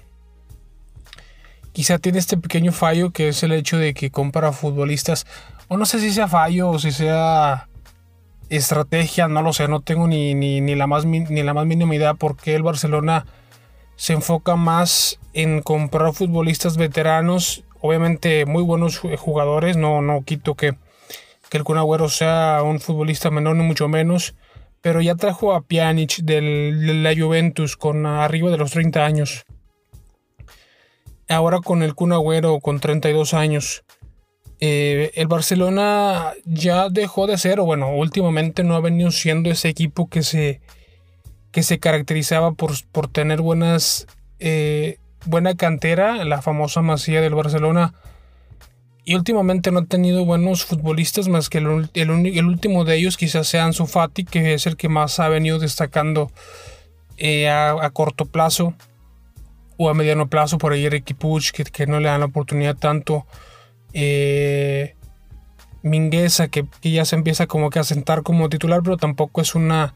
quizá 1.74 1.98
tiene 1.98 2.20
este 2.20 2.36
pequeño 2.36 2.70
fallo 2.70 3.10
que 3.10 3.28
es 3.28 3.42
el 3.42 3.52
hecho 3.52 3.76
de 3.76 3.94
que 3.94 4.10
compra 4.10 4.52
futbolistas, 4.52 5.26
o 5.66 5.76
no 5.76 5.84
sé 5.84 5.98
si 5.98 6.12
sea 6.12 6.28
fallo 6.28 6.70
o 6.70 6.78
si 6.78 6.92
sea 6.92 7.68
estrategia, 8.48 9.26
no 9.26 9.42
lo 9.42 9.52
sé, 9.52 9.66
no 9.66 9.80
tengo 9.80 10.06
ni, 10.06 10.34
ni, 10.34 10.74
la, 10.76 10.86
más, 10.86 11.04
ni 11.04 11.42
la 11.42 11.52
más 11.52 11.66
mínima 11.66 11.94
idea 11.96 12.14
por 12.14 12.36
qué 12.36 12.54
el 12.54 12.62
Barcelona 12.62 13.26
se 13.96 14.12
enfoca 14.12 14.54
más 14.54 15.18
en 15.32 15.62
comprar 15.62 16.12
futbolistas 16.12 16.76
veteranos, 16.76 17.64
obviamente 17.80 18.46
muy 18.46 18.62
buenos 18.62 19.00
jugadores, 19.18 19.76
no, 19.76 20.00
no 20.00 20.22
quito 20.22 20.54
que, 20.54 20.76
que 21.50 21.58
el 21.58 21.64
Kun 21.64 21.78
sea 22.08 22.60
un 22.64 22.78
futbolista 22.78 23.30
menor 23.30 23.56
ni 23.56 23.64
mucho 23.64 23.88
menos, 23.88 24.36
pero 24.80 25.00
ya 25.00 25.16
trajo 25.16 25.54
a 25.54 25.62
Pjanic 25.62 26.18
de 26.18 26.40
la 27.02 27.16
Juventus 27.16 27.76
con 27.76 28.06
arriba 28.06 28.52
de 28.52 28.58
los 28.58 28.70
30 28.70 29.04
años. 29.04 29.44
Ahora 31.28 31.60
con 31.60 31.82
el 31.82 31.94
Kun 31.94 32.12
Agüero 32.12 32.60
con 32.60 32.80
32 32.80 33.34
años. 33.34 33.84
Eh, 34.60 35.10
el 35.14 35.26
Barcelona 35.26 36.32
ya 36.44 36.88
dejó 36.88 37.26
de 37.26 37.38
ser, 37.38 37.60
o 37.60 37.64
bueno, 37.64 37.94
últimamente 37.94 38.62
no 38.64 38.76
ha 38.76 38.80
venido 38.80 39.10
siendo 39.10 39.50
ese 39.50 39.68
equipo 39.68 40.08
que 40.08 40.22
se, 40.22 40.60
que 41.50 41.62
se 41.62 41.78
caracterizaba 41.78 42.52
por, 42.52 42.72
por 42.90 43.08
tener 43.08 43.40
buenas, 43.42 44.06
eh, 44.38 44.98
buena 45.26 45.54
cantera, 45.54 46.24
la 46.24 46.40
famosa 46.42 46.82
masía 46.82 47.20
del 47.20 47.34
Barcelona. 47.34 47.94
Y 49.04 49.16
últimamente 49.16 49.70
no 49.70 49.80
ha 49.80 49.84
tenido 49.84 50.24
buenos 50.24 50.64
futbolistas 50.64 51.28
más 51.28 51.50
que 51.50 51.58
el, 51.58 51.90
el, 51.92 52.46
último 52.46 52.84
de 52.86 52.96
ellos 52.96 53.18
quizás 53.18 53.46
sea 53.46 53.66
Ansu 53.66 53.86
Fati, 53.86 54.24
que 54.24 54.54
es 54.54 54.66
el 54.66 54.76
que 54.76 54.88
más 54.88 55.20
ha 55.20 55.28
venido 55.28 55.58
destacando 55.58 56.30
eh, 57.18 57.48
a, 57.50 57.90
corto 57.90 58.24
plazo 58.24 58.74
o 59.76 59.90
a 59.90 59.94
mediano 59.94 60.28
plazo 60.28 60.58
por 60.58 60.72
ahí 60.72 60.88
Ricky 60.88 61.14
Puch, 61.14 61.50
que, 61.52 61.64
que 61.64 61.86
no 61.86 62.00
le 62.00 62.08
dan 62.08 62.20
la 62.20 62.26
oportunidad 62.26 62.76
tanto 62.76 63.26
eh, 63.94 64.96
Mingueza, 65.82 66.48
que, 66.48 66.66
ya 66.82 67.04
se 67.04 67.14
empieza 67.14 67.46
como 67.46 67.70
que 67.70 67.78
a 67.78 67.84
sentar 67.84 68.22
como 68.22 68.48
titular, 68.48 68.80
pero 68.82 68.96
tampoco 68.96 69.40
es 69.40 69.54
una, 69.54 69.94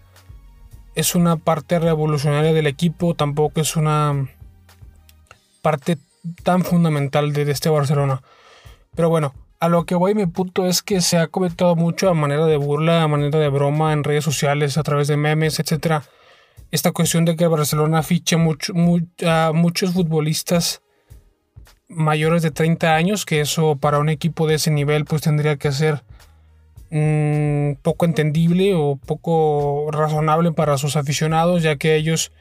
es 0.95 1.15
una 1.15 1.37
parte 1.37 1.79
revolucionaria 1.79 2.53
del 2.53 2.67
equipo, 2.67 3.15
tampoco 3.15 3.61
es 3.61 3.75
una 3.75 4.29
parte 5.63 5.97
tan 6.43 6.63
fundamental 6.63 7.33
de, 7.33 7.51
este 7.51 7.71
Barcelona. 7.71 8.23
Pero 8.95 9.09
bueno, 9.09 9.35
a 9.61 9.69
lo 9.69 9.85
que 9.85 9.95
voy, 9.95 10.15
mi 10.15 10.27
punto 10.27 10.67
es 10.67 10.83
que 10.83 11.01
se 11.01 11.17
ha 11.17 11.29
comentado 11.29 11.75
mucho 11.75 12.11
a 12.11 12.15
manera 12.15 12.45
de 12.45 12.59
burla, 12.59 13.03
a 13.03 13.09
manera 13.09 13.39
de 13.39 13.49
broma 13.49 13.95
en 13.95 14.05
redes 14.05 14.25
sociales, 14.25 14.77
a 14.77 14.83
través 14.83 15.09
de 15.09 15.17
memes, 15.17 15.59
etcétera. 15.59 16.05
Esta 16.71 16.93
cuestión 16.93 17.25
de 17.25 17.37
que 17.37 17.47
Barcelona 17.47 18.03
mucho, 18.37 18.75
a 19.27 19.53
muchos 19.55 19.93
futbolistas 19.93 20.83
mayores 21.89 22.43
de 22.43 22.51
30 22.51 22.95
años, 22.95 23.25
que 23.25 23.41
eso 23.41 23.77
para 23.77 23.99
un 23.99 24.09
equipo 24.09 24.47
de 24.47 24.57
ese 24.57 24.71
nivel 24.71 25.05
pues 25.05 25.23
tendría 25.23 25.57
que 25.57 25.73
ser 25.73 26.05
mm, 26.91 27.81
poco 27.83 28.05
entendible 28.05 28.75
o 28.75 28.97
poco 28.97 29.91
razonable 29.91 30.53
para 30.53 30.77
sus 30.77 30.97
aficionados, 30.97 31.63
ya 31.63 31.77
que 31.77 31.97
ellos 31.97 32.33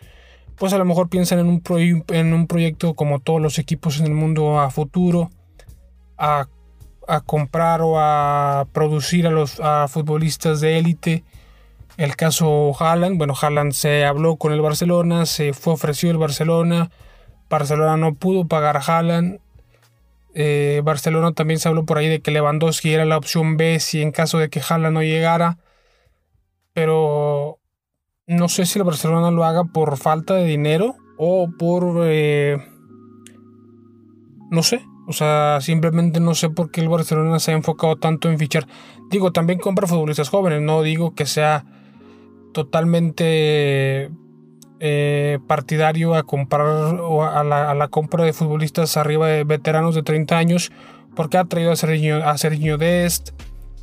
pues 0.57 0.73
a 0.73 0.77
lo 0.77 0.85
mejor 0.85 1.09
piensan 1.09 1.39
en 1.39 1.47
un, 1.47 2.03
en 2.09 2.33
un 2.33 2.47
proyecto 2.47 2.95
como 2.95 3.19
todos 3.19 3.41
los 3.41 3.59
equipos 3.59 3.99
en 3.99 4.07
el 4.07 4.13
mundo 4.13 4.59
a 4.59 4.69
futuro, 4.71 5.29
a, 6.17 6.47
comprar 7.25 7.81
o 7.81 7.99
a 7.99 8.67
producir 8.73 9.27
a 9.27 9.31
los 9.31 9.61
futbolistas 9.87 10.59
de 10.59 10.77
élite. 10.77 11.23
El 11.97 12.15
caso 12.15 12.75
Haaland, 12.79 13.17
bueno, 13.17 13.33
Haaland 13.39 13.71
se 13.71 14.05
habló 14.05 14.35
con 14.37 14.53
el 14.53 14.61
Barcelona, 14.61 15.25
se 15.25 15.53
fue 15.53 15.73
ofrecido 15.73 16.11
el 16.11 16.19
Barcelona, 16.19 16.91
Barcelona 17.49 17.97
no 17.97 18.13
pudo 18.13 18.47
pagar 18.47 18.77
a 18.77 18.81
Haaland. 18.81 19.39
Eh, 20.35 20.81
Barcelona 20.83 21.31
también 21.31 21.59
se 21.59 21.67
habló 21.67 21.85
por 21.85 21.97
ahí 21.97 22.07
de 22.07 22.21
que 22.21 22.29
Lewandowski 22.29 22.93
era 22.93 23.05
la 23.05 23.17
opción 23.17 23.57
B 23.57 23.79
si 23.79 24.03
en 24.03 24.11
caso 24.11 24.37
de 24.37 24.49
que 24.49 24.61
Haaland 24.61 24.93
no 24.93 25.01
llegara. 25.01 25.57
Pero 26.73 27.57
no 28.27 28.47
sé 28.49 28.67
si 28.67 28.77
el 28.77 28.85
Barcelona 28.85 29.31
lo 29.31 29.43
haga 29.45 29.63
por 29.63 29.97
falta 29.97 30.35
de 30.35 30.45
dinero 30.45 30.95
o 31.17 31.49
por... 31.57 32.03
Eh, 32.05 32.57
no 34.51 34.61
sé. 34.61 34.85
O 35.07 35.13
sea, 35.13 35.59
simplemente 35.61 36.19
no 36.19 36.35
sé 36.35 36.49
por 36.49 36.69
qué 36.69 36.81
el 36.81 36.89
Barcelona 36.89 37.39
se 37.39 37.51
ha 37.51 37.55
enfocado 37.55 37.95
tanto 37.95 38.29
en 38.29 38.37
fichar. 38.37 38.67
Digo, 39.09 39.31
también 39.31 39.57
compra 39.57 39.87
futbolistas 39.87 40.29
jóvenes. 40.29 40.61
No 40.61 40.83
digo 40.83 41.15
que 41.15 41.25
sea 41.25 41.65
totalmente 42.57 44.09
eh, 44.79 45.37
partidario 45.45 46.15
a 46.15 46.23
comprar 46.23 46.65
o 46.99 47.23
a 47.23 47.43
la, 47.43 47.87
compra 47.89 48.23
de 48.23 48.33
futbolistas 48.33 48.97
arriba 48.97 49.27
de 49.27 49.43
veteranos 49.43 49.93
de 49.93 50.01
30 50.01 50.35
años 50.35 50.71
porque 51.15 51.37
ha 51.37 51.45
traído 51.45 51.71
a 51.71 51.75
Sergio, 51.75 52.27
a 52.27 52.35
Sergio 52.39 52.79
Dest, 52.79 53.29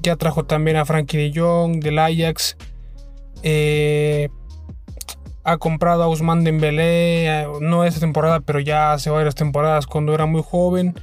ya 0.00 0.16
trajo 0.16 0.44
también 0.44 0.76
a 0.76 0.84
Frankie 0.84 1.18
de 1.18 1.40
Jong 1.40 1.84
del 1.84 2.00
Ajax, 2.00 2.56
eh, 3.44 4.28
ha 5.44 5.56
comprado 5.58 6.02
a 6.02 6.08
Usman 6.08 6.42
Dembélé, 6.42 7.42
eh, 7.42 7.46
no 7.60 7.84
esta 7.84 8.00
temporada, 8.00 8.40
pero 8.40 8.58
ya 8.58 8.92
hace 8.92 9.08
varias 9.08 9.36
temporadas 9.36 9.86
cuando 9.86 10.14
era 10.14 10.26
muy 10.26 10.42
joven. 10.44 10.94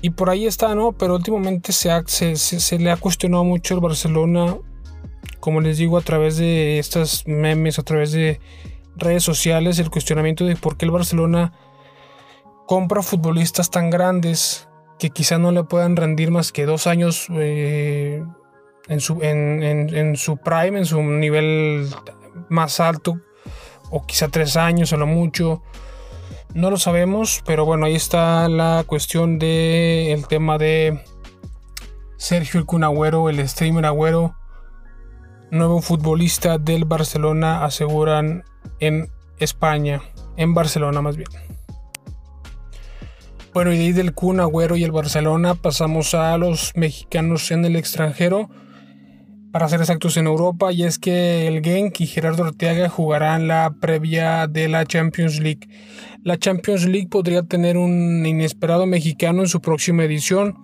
Y 0.00 0.10
por 0.10 0.30
ahí 0.30 0.46
está, 0.46 0.76
¿no? 0.76 0.92
Pero 0.92 1.16
últimamente 1.16 1.72
se, 1.72 1.90
se, 2.06 2.36
se 2.36 2.78
le 2.78 2.92
ha 2.92 2.96
cuestionado 2.96 3.42
mucho 3.42 3.74
el 3.74 3.80
Barcelona, 3.80 4.58
como 5.44 5.60
les 5.60 5.76
digo, 5.76 5.98
a 5.98 6.00
través 6.00 6.38
de 6.38 6.78
estas 6.78 7.26
memes, 7.26 7.78
a 7.78 7.82
través 7.82 8.12
de 8.12 8.40
redes 8.96 9.22
sociales 9.22 9.78
el 9.78 9.90
cuestionamiento 9.90 10.46
de 10.46 10.56
por 10.56 10.78
qué 10.78 10.86
el 10.86 10.90
Barcelona 10.90 11.52
compra 12.66 13.02
futbolistas 13.02 13.70
tan 13.70 13.90
grandes 13.90 14.70
que 14.98 15.10
quizá 15.10 15.36
no 15.36 15.52
le 15.52 15.62
puedan 15.64 15.96
rendir 15.96 16.30
más 16.30 16.50
que 16.50 16.64
dos 16.64 16.86
años 16.86 17.26
eh, 17.28 18.24
en, 18.88 19.00
su, 19.00 19.18
en, 19.20 20.16
su 20.16 20.38
prime, 20.38 20.78
en 20.78 20.86
su 20.86 21.02
nivel 21.02 21.90
más 22.48 22.80
alto, 22.80 23.20
o 23.90 24.06
quizá 24.06 24.28
tres 24.28 24.56
años 24.56 24.94
a 24.94 24.96
lo 24.96 25.06
mucho. 25.06 25.62
No 26.54 26.70
lo 26.70 26.78
sabemos, 26.78 27.42
pero 27.44 27.66
bueno, 27.66 27.84
ahí 27.84 27.96
está 27.96 28.48
la 28.48 28.82
cuestión 28.86 29.38
del 29.38 30.08
el 30.08 30.26
tema 30.26 30.56
de 30.56 31.04
Sergio 32.16 32.60
el 32.60 32.64
Kun 32.64 32.82
Agüero, 32.82 33.28
el 33.28 33.46
streamer 33.46 33.84
Agüero, 33.84 34.36
nuevo 35.54 35.80
futbolista 35.80 36.58
del 36.58 36.84
Barcelona, 36.84 37.64
aseguran 37.64 38.44
en 38.80 39.08
España, 39.38 40.02
en 40.36 40.54
Barcelona 40.54 41.00
más 41.00 41.16
bien. 41.16 41.28
Bueno, 43.52 43.72
y 43.72 43.92
del 43.92 44.14
Kun 44.14 44.40
Agüero 44.40 44.76
y 44.76 44.82
el 44.82 44.90
Barcelona 44.90 45.54
pasamos 45.54 46.14
a 46.14 46.36
los 46.38 46.72
mexicanos 46.74 47.52
en 47.52 47.64
el 47.64 47.76
extranjero, 47.76 48.50
para 49.52 49.68
ser 49.68 49.78
exactos 49.78 50.16
en 50.16 50.26
Europa, 50.26 50.72
y 50.72 50.82
es 50.82 50.98
que 50.98 51.46
el 51.46 51.62
Genk 51.62 52.00
y 52.00 52.08
Gerardo 52.08 52.42
Arteaga 52.42 52.88
jugarán 52.88 53.46
la 53.46 53.72
previa 53.80 54.48
de 54.48 54.66
la 54.66 54.84
Champions 54.84 55.38
League. 55.38 55.68
La 56.24 56.36
Champions 56.36 56.86
League 56.86 57.06
podría 57.08 57.44
tener 57.44 57.76
un 57.76 58.26
inesperado 58.26 58.86
mexicano 58.86 59.42
en 59.42 59.48
su 59.48 59.60
próxima 59.60 60.02
edición, 60.02 60.56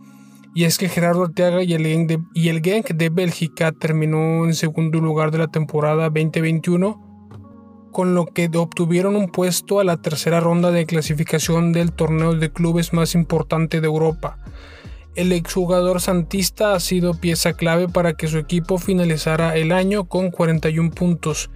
y 0.55 0.65
es 0.65 0.79
que 0.79 0.89
Gerardo 0.89 1.25
Arteaga 1.25 1.63
y 1.63 1.75
el 1.75 2.63
Genk 2.63 2.89
de, 2.89 3.09
Bélgica 3.09 3.73
terminó 3.73 4.45
en 4.45 4.55
segundo 4.55 5.01
lugar 5.01 5.31
de 5.31 5.39
la 5.39 5.49
temporada 5.49 6.05
2021 6.11 7.11
con 7.93 8.15
lo 8.15 8.27
que 8.27 8.51
obtuvieron 8.55 9.17
un 9.17 9.29
puesto 9.29 9.81
a 9.81 9.85
la 9.85 9.97
tercera 9.97 10.41
ronda 10.41 10.71
de 10.71 10.87
clasificación 10.87 11.73
del 11.73 11.93
torneo 11.93 12.35
de 12.35 12.53
clubes 12.53 12.93
más 12.93 13.15
importante 13.15 13.81
de 13.81 13.87
Europa. 13.87 14.39
El 15.17 15.33
exjugador 15.33 16.01
santista 16.01 16.75
ha 16.75 16.81
sido 16.81 17.15
pieza 17.15 17.53
clave 17.53 17.89
para 17.89 18.15
que 18.15 18.29
su 18.29 18.39
equipo 18.39 18.79
finalizara 18.79 19.57
el 19.57 19.73
año 19.73 20.05
con 20.05 20.31
41 20.31 20.91
puntos, 20.93 21.51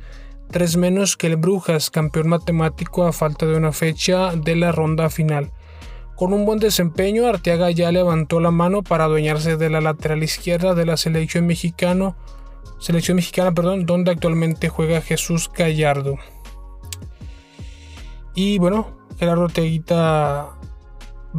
tres 0.50 0.76
menos 0.76 1.16
que 1.16 1.28
el 1.28 1.36
Brujas, 1.36 1.88
campeón 1.88 2.28
matemático 2.28 3.06
a 3.06 3.12
falta 3.12 3.46
de 3.46 3.56
una 3.56 3.72
fecha 3.72 4.34
de 4.34 4.56
la 4.56 4.72
ronda 4.72 5.08
final. 5.08 5.52
Con 6.16 6.32
un 6.32 6.46
buen 6.46 6.58
desempeño, 6.58 7.26
Arteaga 7.26 7.70
ya 7.70 7.90
levantó 7.90 8.40
la 8.40 8.50
mano 8.50 8.82
para 8.82 9.04
adueñarse 9.04 9.56
de 9.56 9.70
la 9.70 9.80
lateral 9.80 10.22
izquierda 10.22 10.74
de 10.74 10.86
la 10.86 10.96
selección 10.96 11.46
mexicano 11.46 12.16
selección 12.84 13.16
mexicana, 13.16 13.52
perdón, 13.52 13.86
donde 13.86 14.10
actualmente 14.10 14.68
juega 14.68 15.00
Jesús 15.00 15.50
Gallardo. 15.56 16.18
Y 18.34 18.58
bueno, 18.58 18.94
Gerardo 19.18 19.48
Teguita 19.48 20.50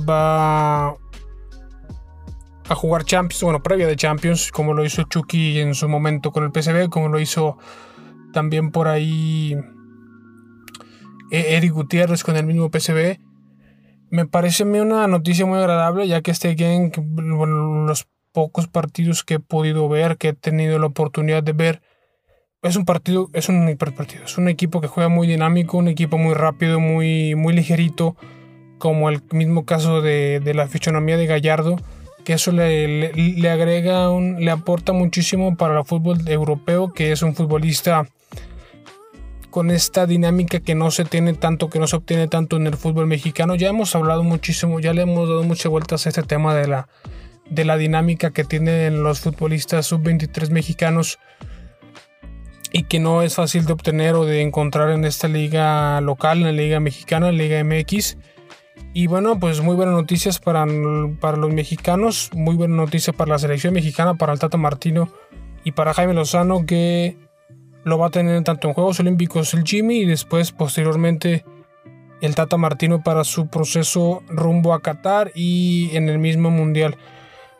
va 0.09 0.87
a 0.87 2.75
jugar 2.75 3.03
Champions, 3.03 3.43
bueno, 3.43 3.61
previa 3.61 3.85
de 3.85 3.95
Champions, 3.95 4.51
como 4.51 4.73
lo 4.73 4.83
hizo 4.83 5.03
Chucky 5.03 5.59
en 5.59 5.75
su 5.75 5.87
momento 5.87 6.31
con 6.31 6.43
el 6.43 6.51
PSV, 6.51 6.89
como 6.89 7.09
lo 7.09 7.19
hizo 7.19 7.57
también 8.33 8.71
por 8.71 8.87
ahí 8.87 9.55
e-, 11.31 11.57
Eric 11.57 11.73
Gutiérrez 11.73 12.23
con 12.23 12.37
el 12.37 12.45
mismo 12.45 12.71
PSV. 12.71 13.19
Me 14.09 14.25
parece 14.25 14.63
una 14.63 15.07
noticia 15.07 15.45
muy 15.45 15.57
agradable, 15.57 16.07
ya 16.07 16.21
que 16.21 16.31
este 16.31 16.55
game, 16.55 16.91
bueno, 16.97 17.85
los 17.85 18.07
pocos 18.31 18.67
partidos 18.67 19.23
que 19.23 19.35
he 19.35 19.39
podido 19.39 19.87
ver, 19.89 20.17
que 20.17 20.29
he 20.29 20.33
tenido 20.33 20.77
la 20.79 20.87
oportunidad 20.87 21.41
de 21.41 21.53
ver, 21.53 21.81
es 22.61 22.75
un 22.75 22.85
partido, 22.85 23.29
es 23.33 23.47
un 23.47 23.69
hiperpartido, 23.69 24.25
es 24.25 24.37
un 24.37 24.49
equipo 24.49 24.81
que 24.81 24.87
juega 24.87 25.07
muy 25.07 25.27
dinámico, 25.27 25.77
un 25.77 25.87
equipo 25.87 26.17
muy 26.17 26.33
rápido, 26.33 26.79
muy, 26.79 27.35
muy 27.35 27.53
ligerito, 27.53 28.15
como 28.77 29.09
el 29.09 29.21
mismo 29.31 29.65
caso 29.65 30.01
de, 30.01 30.41
la 30.53 30.67
fisionomía 30.67 31.17
de 31.17 31.27
Gallardo, 31.27 31.77
que 32.23 32.33
eso 32.33 32.51
le, 32.51 33.13
le, 33.13 33.49
agrega, 33.49 34.09
un, 34.09 34.43
le 34.43 34.51
aporta 34.51 34.93
muchísimo 34.93 35.55
para 35.55 35.77
el 35.77 35.85
fútbol 35.85 36.27
europeo, 36.27 36.91
que 36.91 37.11
es 37.11 37.21
un 37.21 37.35
futbolista 37.35 38.07
con 39.55 39.71
esta 39.71 40.05
dinámica 40.05 40.59
que 40.59 40.75
no 40.75 40.91
se 40.91 41.05
tiene 41.05 41.33
tanto, 41.33 41.69
que 41.69 41.79
no 41.79 41.87
se 41.87 41.95
obtiene 41.95 42.27
tanto 42.27 42.57
en 42.57 42.67
el 42.67 42.75
fútbol 42.75 43.07
mexicano. 43.07 43.55
Ya 43.55 43.69
hemos 43.69 43.95
hablado 43.95 44.21
muchísimo, 44.21 44.81
ya 44.81 44.91
le 44.91 45.03
hemos 45.03 45.29
dado 45.29 45.43
muchas 45.43 45.71
vueltas 45.71 46.05
a 46.05 46.09
este 46.09 46.23
tema 46.23 46.53
de 46.53 46.67
la, 46.67 46.89
de 47.49 47.63
la 47.63 47.77
dinámica 47.77 48.31
que 48.31 48.43
tienen 48.43 49.01
los 49.01 49.21
futbolistas 49.21 49.85
sub-23 49.85 50.49
mexicanos 50.49 51.19
y 52.73 52.83
que 52.83 52.99
no 52.99 53.21
es 53.21 53.35
fácil 53.35 53.65
de 53.65 53.71
obtener 53.71 54.15
o 54.15 54.25
de 54.25 54.41
encontrar 54.41 54.89
en 54.89 55.05
esta 55.05 55.29
liga 55.29 56.01
local, 56.01 56.39
en 56.39 56.43
la 56.43 56.51
liga 56.51 56.81
mexicana, 56.81 57.29
en 57.29 57.37
la 57.37 57.43
liga 57.43 57.63
MX. 57.63 58.17
Y 58.93 59.07
bueno, 59.07 59.39
pues 59.39 59.61
muy 59.61 59.77
buenas 59.77 59.95
noticias 59.95 60.39
para, 60.39 60.65
para 61.21 61.37
los 61.37 61.53
mexicanos, 61.53 62.29
muy 62.33 62.55
buena 62.57 62.75
noticia 62.75 63.13
para 63.13 63.31
la 63.31 63.39
selección 63.39 63.73
mexicana, 63.73 64.15
para 64.15 64.33
el 64.33 64.39
Tata 64.39 64.57
Martino 64.57 65.13
y 65.63 65.71
para 65.71 65.93
Jaime 65.93 66.13
Lozano 66.13 66.65
que 66.65 67.24
lo 67.85 67.99
va 67.99 68.07
a 68.07 68.09
tener 68.09 68.43
tanto 68.43 68.67
en 68.67 68.73
Juegos 68.73 68.99
Olímpicos 68.99 69.53
el 69.53 69.63
Jimmy 69.63 69.99
y 69.99 70.05
después 70.05 70.51
posteriormente 70.51 71.45
el 72.19 72.33
Tata 72.33 72.57
Martino 72.57 73.03
para 73.03 73.23
su 73.23 73.47
proceso 73.47 74.23
rumbo 74.27 74.73
a 74.73 74.81
Qatar 74.81 75.31
y 75.35 75.95
en 75.95 76.09
el 76.09 76.17
mismo 76.17 76.49
Mundial. 76.49 76.97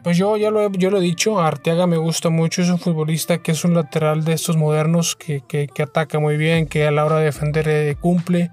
Pues 0.04 0.18
yo 0.18 0.36
ya 0.36 0.50
lo 0.50 0.62
he, 0.62 0.70
yo 0.74 0.90
lo 0.90 0.98
he 0.98 1.02
dicho, 1.02 1.40
Arteaga 1.40 1.86
me 1.86 1.98
gusta 1.98 2.30
mucho, 2.30 2.64
es 2.64 2.70
un 2.70 2.80
futbolista 2.80 3.38
que 3.38 3.52
es 3.52 3.64
un 3.66 3.76
lateral 3.76 4.24
de 4.24 4.34
estos 4.34 4.58
modernos, 4.58 5.16
que, 5.16 5.44
ataca 5.82 6.20
muy 6.20 6.38
bien, 6.38 6.68
que 6.68 6.88
a 6.88 6.92
la 6.92 7.06
hora 7.06 7.18
de 7.20 7.26
defender 7.26 7.68
eh, 7.68 7.96
cumple, 8.00 8.52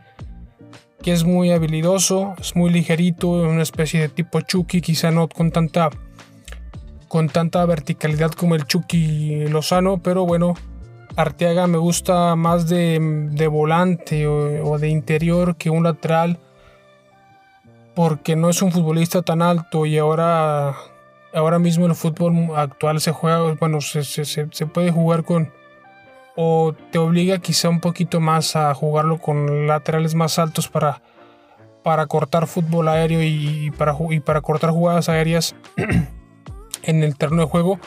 que 1.03 1.13
es 1.13 1.25
muy 1.25 1.53
habilidoso, 1.53 2.35
es 2.39 2.55
muy 2.55 2.71
ligerito, 2.71 3.29
una 3.29 3.63
especie 3.63 4.01
de 4.01 4.09
tipo 4.09 4.41
Chucky, 4.43 4.83
quizá 4.83 5.11
no 5.11 5.29
con 5.29 5.51
tanta, 5.51 5.91
con 7.09 7.29
tanta 7.29 7.65
verticalidad 7.65 8.33
como 8.33 8.55
el 8.55 8.67
Chucky 8.67 9.47
Lozano, 9.49 9.99
pero 10.03 10.25
bueno, 10.27 10.55
Arteaga 11.17 11.67
me 11.67 11.79
gusta 11.79 12.37
más 12.37 12.69
de, 12.69 13.49
volante 13.51 14.27
o, 14.27 14.79
de 14.79 14.89
interior 14.89 15.57
que 15.57 15.71
un 15.71 15.85
lateral 15.85 16.39
porque 17.95 18.37
no 18.37 18.49
es 18.49 18.63
un 18.63 18.73
futbolista 18.73 19.21
tan 19.21 19.43
alto 19.43 19.85
y 19.85 19.99
ahora, 19.99 20.75
ahora 21.35 21.59
mismo 21.59 21.85
el 21.87 21.95
fútbol 21.95 22.57
actual 22.57 23.01
se 23.01 23.13
juega, 23.13 23.55
bueno, 23.61 23.83
se, 23.83 24.05
se, 24.05 24.67
puede 24.67 24.91
jugar 24.91 25.25
con 25.25 25.53
o 26.35 26.75
te 26.91 26.97
obliga 26.97 27.39
quizá 27.39 27.69
un 27.69 27.81
poquito 27.81 28.19
más 28.19 28.57
a 28.57 28.73
jugarlo 28.73 29.19
con 29.19 29.67
laterales 29.67 30.15
más 30.15 30.39
altos 30.39 30.69
para, 30.69 31.03
para 31.83 32.07
cortar 32.07 32.47
fútbol 32.47 32.89
aéreo 32.89 33.23
y, 33.23 33.71
para, 33.77 33.95
y 34.09 34.21
para 34.21 34.41
cortar 34.41 34.71
jugadas 34.71 35.11
aéreas 35.11 35.55
en 36.83 37.03
el 37.03 37.19
terreno 37.19 37.43
de 37.43 37.49
juego 37.49 37.79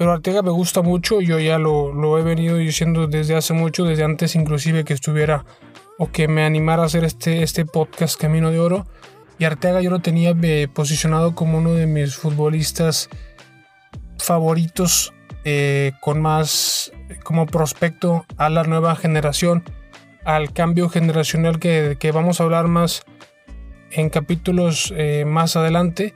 pero 0.00 0.12
Arteaga 0.12 0.40
me 0.40 0.50
gusta 0.50 0.80
mucho, 0.80 1.20
yo 1.20 1.38
ya 1.38 1.58
lo, 1.58 2.18
he 2.18 2.22
venido 2.22 2.56
diciendo 2.56 3.06
desde 3.06 3.36
hace 3.36 3.52
mucho, 3.52 3.84
desde 3.84 4.02
antes 4.02 4.34
inclusive 4.34 4.82
que 4.82 4.94
estuviera 4.94 5.44
o 5.98 6.10
que 6.10 6.26
me 6.26 6.42
animara 6.42 6.84
a 6.84 6.86
hacer 6.86 7.04
este, 7.04 7.42
este 7.42 7.66
podcast 7.66 8.18
Camino 8.18 8.50
de 8.50 8.60
Oro. 8.60 8.86
Y 9.38 9.44
Arteaga 9.44 9.82
yo 9.82 9.90
lo 9.90 9.98
tenía 9.98 10.34
eh, 10.40 10.68
posicionado 10.72 11.34
como 11.34 11.58
uno 11.58 11.74
de 11.74 11.86
mis 11.86 12.16
futbolistas 12.16 13.10
favoritos 14.16 15.12
eh, 15.44 15.92
con 16.00 16.22
más 16.22 16.92
como 17.22 17.44
prospecto 17.44 18.24
a 18.38 18.48
la 18.48 18.62
nueva 18.64 18.96
generación, 18.96 19.64
al 20.24 20.54
cambio 20.54 20.88
generacional 20.88 21.58
que, 21.58 22.10
vamos 22.14 22.40
a 22.40 22.44
hablar 22.44 22.68
más 22.68 23.02
en 23.90 24.08
capítulos 24.08 24.94
eh, 24.96 25.26
más 25.26 25.56
adelante. 25.56 26.14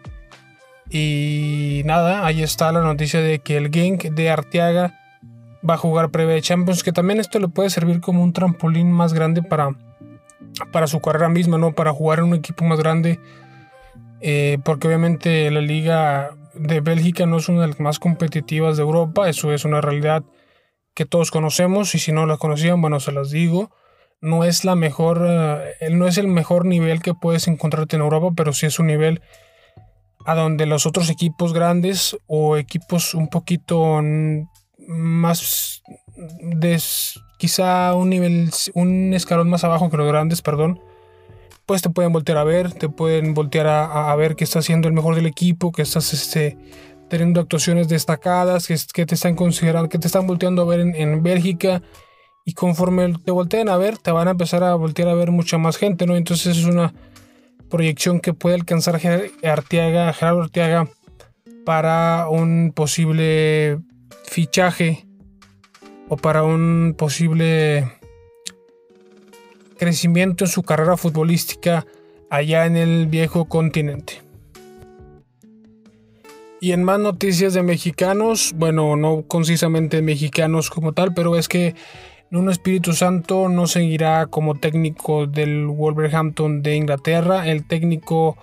Y 0.91 1.83
nada, 1.85 2.27
ahí 2.27 2.43
está 2.43 2.71
la 2.73 2.83
noticia 2.83 3.21
de 3.21 3.39
que 3.39 3.57
el 3.57 3.71
Genk 3.71 4.05
de 4.11 4.31
Arteaga 4.31 5.01
va 5.69 5.75
a 5.75 5.79
jugar 5.79 6.11
previa 6.11 6.35
de 6.35 6.43
Champions, 6.43 6.83
que 6.83 6.93
también 6.93 7.21
esto 7.21 7.39
le 7.39 7.49
puede 7.49 7.71
servir 7.71 8.01
como 8.01 8.23
un 8.23 8.33
trampolín 8.33 8.93
más 8.93 9.15
grande 9.15 9.43
para, 9.43 9.71
para 10.73 10.87
su 10.87 11.01
carrera 11.01 11.29
misma, 11.29 11.59
¿no? 11.59 11.73
Para 11.73 11.93
jugar 11.93 12.19
en 12.19 12.27
un 12.27 12.35
equipo 12.35 12.65
más 12.65 12.79
grande. 12.79 13.19
Eh, 14.21 14.59
porque 14.65 14.89
obviamente 14.89 15.51
la 15.51 15.61
liga 15.61 16.31
de 16.55 16.81
Bélgica 16.81 17.27
no 17.27 17.39
es 17.39 17.49
una 17.49 17.63
de 17.63 17.69
las 17.69 17.81
más 17.81 17.99
competitivas 17.99 18.77
de 18.77 18.83
Europa, 18.83 19.29
eso 19.29 19.53
es 19.53 19.65
una 19.65 19.81
realidad 19.81 20.25
que 20.95 21.05
todos 21.05 21.31
conocemos 21.31 21.95
y 21.95 21.99
si 21.99 22.13
no 22.13 22.25
la 22.25 22.37
conocían, 22.37 22.81
bueno, 22.81 23.01
se 23.01 23.13
las 23.13 23.31
digo. 23.31 23.71
No 24.21 24.45
es 24.45 24.65
la 24.65 24.75
mejor, 24.75 25.27
eh, 25.29 25.91
no 25.91 26.07
es 26.07 26.17
el 26.17 26.29
mejor 26.29 26.65
nivel 26.65 27.03
que 27.03 27.15
puedes 27.15 27.49
encontrarte 27.49 27.97
en 27.97 28.03
Europa, 28.03 28.31
pero 28.35 28.53
sí 28.53 28.67
es 28.67 28.79
un 28.79 28.87
nivel 28.87 29.21
a 30.25 30.35
donde 30.35 30.67
los 30.67 30.87
otros 30.87 31.11
equipos 31.11 31.53
grandes 31.53 32.17
o 32.27 32.57
equipos 32.57 33.15
un 33.15 33.29
poquito 33.29 34.01
más 34.87 35.83
de 36.17 36.81
quizá 37.39 37.95
un 37.95 38.11
nivel 38.11 38.51
un 38.75 39.13
escalón 39.15 39.51
más 39.51 39.65
abajo 39.65 39.91
que 39.91 39.97
los 39.97 40.07
grandes 40.07 40.43
perdón 40.43 40.81
pues 41.67 41.83
te 41.83 41.91
pueden 41.91 42.13
voltear 42.13 42.39
a 42.39 42.45
ver 42.45 42.73
te 42.73 42.89
pueden 42.89 43.35
voltear 43.35 43.67
a, 43.67 44.15
ver 44.17 44.37
que 44.37 44.45
estás 44.45 44.65
siendo 44.65 44.89
el 44.89 44.95
mejor 44.95 45.15
del 45.15 45.27
equipo 45.27 45.73
que 45.73 45.83
estás 45.83 46.13
este, 46.13 46.57
teniendo 47.09 47.41
actuaciones 47.41 47.89
destacadas 47.89 48.67
que, 48.67 48.77
que, 48.93 49.07
te 49.07 49.15
están 49.15 49.35
considerando 49.35 49.89
que 49.89 49.99
te 49.99 50.07
están 50.07 50.27
volteando 50.27 50.63
a 50.63 50.67
ver 50.67 50.81
en, 50.81 50.95
en 50.95 51.23
Bélgica 51.23 51.83
y 52.45 52.53
conforme 52.53 53.15
te 53.25 53.31
volteen 53.31 53.69
a 53.69 53.77
ver 53.77 53.99
te 53.99 54.11
van 54.11 54.29
a 54.29 54.33
empezar 54.33 54.63
a 54.63 54.75
voltear 54.75 55.09
a 55.09 55.15
ver 55.15 55.31
mucha 55.31 55.59
más 55.59 55.77
gente 55.77 56.07
no 56.07 56.17
entonces 56.17 56.59
es 56.59 56.65
una 56.65 56.95
proyección 57.75 58.21
que 58.21 58.33
puede 58.33 58.55
alcanzar 58.55 59.01
Arteaga, 59.43 60.13
Gerardo 60.13 60.43
Arteaga 60.43 60.89
para 61.65 62.29
un 62.29 62.71
posible 62.73 63.81
fichaje 64.27 65.07
o 66.09 66.17
para 66.17 66.45
un 66.45 66.95
posible 66.97 67.91
crecimiento 69.77 70.45
en 70.45 70.51
su 70.53 70.63
carrera 70.63 70.97
futbolística 70.97 71.85
allá 72.31 72.67
en 72.67 72.77
el 72.77 73.09
viejo 73.09 73.47
continente. 73.47 74.23
Y 76.61 76.71
en 76.71 76.85
más 76.85 77.01
noticias 77.01 77.55
de 77.55 77.65
mexicanos, 77.65 78.53
bueno, 78.55 78.95
no 78.95 79.25
concisamente 79.27 80.01
mexicanos 80.01 80.71
como 80.71 80.93
tal, 80.93 81.13
pero 81.13 81.37
es 81.37 81.49
que 81.49 81.75
Nuno 82.31 82.51
Espíritu 82.51 82.95
Santo 82.95 83.49
no 83.49 83.67
seguirá 83.67 84.27
como 84.27 84.57
técnico 84.57 85.27
del 85.27 85.67
Wolverhampton 85.67 86.63
de 86.63 86.77
Inglaterra. 86.77 87.47
El 87.47 87.65
técnico, 87.65 88.37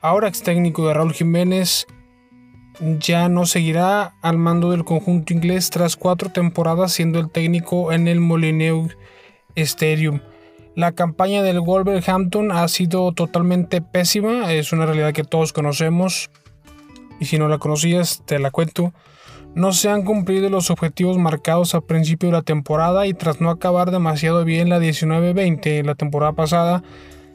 ahora 0.00 0.28
ex 0.28 0.42
técnico 0.42 0.86
de 0.86 0.94
Raúl 0.94 1.14
Jiménez, 1.14 1.86
ya 2.98 3.28
no 3.28 3.46
seguirá 3.46 4.14
al 4.20 4.38
mando 4.38 4.70
del 4.70 4.84
conjunto 4.84 5.32
inglés 5.32 5.70
tras 5.70 5.96
cuatro 5.96 6.30
temporadas 6.30 6.92
siendo 6.92 7.18
el 7.18 7.30
técnico 7.30 7.92
en 7.92 8.06
el 8.08 8.20
Molineux 8.20 8.96
Stadium. 9.54 10.20
La 10.74 10.92
campaña 10.92 11.42
del 11.42 11.60
Wolverhampton 11.60 12.52
ha 12.52 12.68
sido 12.68 13.12
totalmente 13.12 13.80
pésima, 13.80 14.52
es 14.52 14.72
una 14.72 14.84
realidad 14.84 15.14
que 15.14 15.24
todos 15.24 15.54
conocemos 15.54 16.30
y 17.18 17.24
si 17.24 17.38
no 17.38 17.48
la 17.48 17.56
conocías 17.56 18.22
te 18.26 18.38
la 18.38 18.50
cuento. 18.50 18.92
No 19.56 19.72
se 19.72 19.88
han 19.88 20.02
cumplido 20.02 20.50
los 20.50 20.70
objetivos 20.70 21.16
marcados 21.16 21.74
a 21.74 21.80
principio 21.80 22.28
de 22.28 22.34
la 22.34 22.42
temporada 22.42 23.06
y 23.06 23.14
tras 23.14 23.40
no 23.40 23.48
acabar 23.48 23.90
demasiado 23.90 24.44
bien 24.44 24.68
la 24.68 24.78
19-20 24.78 25.82
la 25.82 25.94
temporada 25.94 26.34
pasada, 26.34 26.82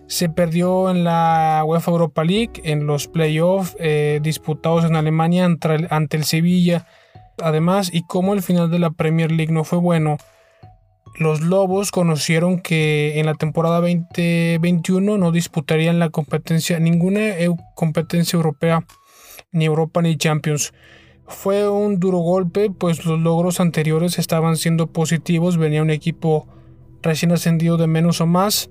se 0.06 0.30
perdió 0.30 0.92
en 0.92 1.04
la 1.04 1.64
UEFA 1.66 1.90
Europa 1.90 2.24
League 2.24 2.62
en 2.64 2.86
los 2.86 3.08
playoffs 3.08 3.76
eh, 3.80 4.20
disputados 4.22 4.86
en 4.86 4.96
Alemania 4.96 5.46
ante 5.46 6.18
el, 6.18 6.24
Sevilla. 6.24 6.86
Además, 7.42 7.90
y 7.92 8.04
como 8.04 8.36
el 8.36 8.44
final 8.44 8.70
de 8.70 8.78
la 8.78 8.92
Premier 8.92 9.32
League 9.32 9.52
no 9.52 9.64
fue 9.64 9.80
bueno, 9.80 10.18
los 11.18 11.42
Lobos 11.42 11.90
conocieron 11.90 12.60
que 12.60 13.20
en 13.20 13.26
la 13.26 13.34
temporada 13.34 13.80
2021 13.80 15.18
no 15.18 15.32
disputarían 15.32 15.98
la 15.98 16.10
competencia, 16.10 16.80
ninguna 16.80 17.32
competencia 17.74 18.38
europea, 18.38 18.86
ni 19.52 19.66
Europa 19.66 20.04
ni 20.04 20.18
Champions. 20.18 20.72
Fue 21.32 21.68
un 21.70 22.00
duro 22.00 22.20
golpe, 22.20 22.70
pues 22.70 23.06
los 23.06 23.20
logros 23.20 23.60
anteriores 23.60 24.20
estaban 24.20 24.58
siendo 24.58 24.88
positivos, 24.88 25.58
venía 25.58 25.82
un 25.82 25.90
equipo 25.90 26.46
recién 27.02 27.32
ascendido 27.32 27.78
de 27.78 27.88
menos 27.88 28.22
o 28.22 28.28
más. 28.28 28.70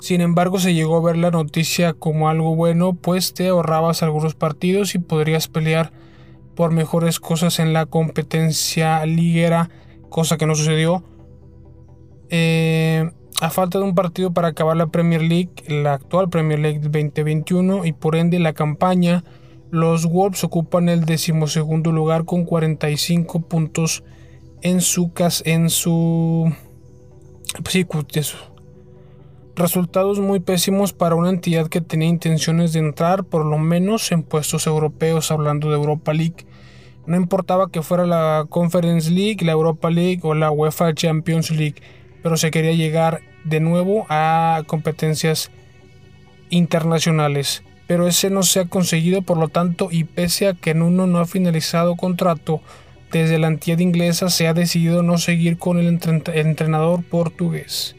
Sin 0.00 0.20
embargo, 0.20 0.58
se 0.58 0.74
llegó 0.74 0.96
a 0.96 1.02
ver 1.02 1.16
la 1.16 1.30
noticia 1.30 1.92
como 1.92 2.28
algo 2.28 2.56
bueno, 2.56 2.94
pues 2.94 3.34
te 3.34 3.48
ahorrabas 3.48 4.02
algunos 4.02 4.34
partidos 4.34 4.94
y 4.94 4.98
podrías 4.98 5.48
pelear 5.48 5.92
por 6.54 6.72
mejores 6.72 7.20
cosas 7.20 7.58
en 7.58 7.72
la 7.72 7.86
competencia 7.86 9.04
liguera, 9.06 9.70
cosa 10.08 10.36
que 10.36 10.46
no 10.46 10.54
sucedió. 10.54 11.04
Eh, 12.30 13.10
a 13.40 13.50
falta 13.50 13.78
de 13.78 13.84
un 13.84 13.94
partido 13.94 14.32
para 14.32 14.48
acabar 14.48 14.76
la 14.76 14.86
Premier 14.86 15.22
League, 15.22 15.52
la 15.68 15.94
actual 15.94 16.30
Premier 16.30 16.58
League 16.58 16.80
2021 16.80 17.84
y 17.84 17.92
por 17.92 18.16
ende 18.16 18.38
la 18.38 18.54
campaña 18.54 19.24
los 19.74 20.06
Wolves 20.06 20.44
ocupan 20.44 20.88
el 20.88 21.04
decimosegundo 21.04 21.90
lugar 21.90 22.24
con 22.24 22.44
45 22.44 23.40
puntos 23.40 24.04
en 24.62 24.80
su 24.80 25.10
en 25.44 25.68
su 25.68 26.52
Resultados 29.56 30.20
muy 30.20 30.38
pésimos 30.38 30.92
para 30.92 31.16
una 31.16 31.30
entidad 31.30 31.66
que 31.66 31.80
tenía 31.80 32.06
intenciones 32.06 32.72
de 32.72 32.78
entrar 32.78 33.24
por 33.24 33.44
lo 33.44 33.58
menos 33.58 34.12
en 34.12 34.22
puestos 34.22 34.68
europeos, 34.68 35.32
hablando 35.32 35.68
de 35.70 35.74
Europa 35.74 36.14
League. 36.14 36.46
No 37.06 37.16
importaba 37.16 37.68
que 37.68 37.82
fuera 37.82 38.06
la 38.06 38.46
Conference 38.48 39.10
League, 39.10 39.44
la 39.44 39.52
Europa 39.52 39.90
League 39.90 40.20
o 40.22 40.34
la 40.34 40.52
UEFA 40.52 40.94
Champions 40.94 41.50
League, 41.50 41.82
pero 42.22 42.36
se 42.36 42.52
quería 42.52 42.74
llegar 42.74 43.22
de 43.44 43.58
nuevo 43.58 44.06
a 44.08 44.62
competencias 44.68 45.50
internacionales. 46.50 47.64
Pero 47.86 48.08
ese 48.08 48.30
no 48.30 48.42
se 48.42 48.60
ha 48.60 48.64
conseguido, 48.64 49.22
por 49.22 49.36
lo 49.36 49.48
tanto, 49.48 49.88
y 49.90 50.04
pese 50.04 50.48
a 50.48 50.54
que 50.54 50.74
Nuno 50.74 51.06
no 51.06 51.18
ha 51.18 51.26
finalizado 51.26 51.96
contrato, 51.96 52.60
desde 53.12 53.38
la 53.38 53.48
entidad 53.48 53.78
inglesa 53.78 54.28
se 54.28 54.48
ha 54.48 54.54
decidido 54.54 55.02
no 55.02 55.18
seguir 55.18 55.58
con 55.58 55.78
el 55.78 55.86
entrenador 55.86 57.04
portugués. 57.04 57.94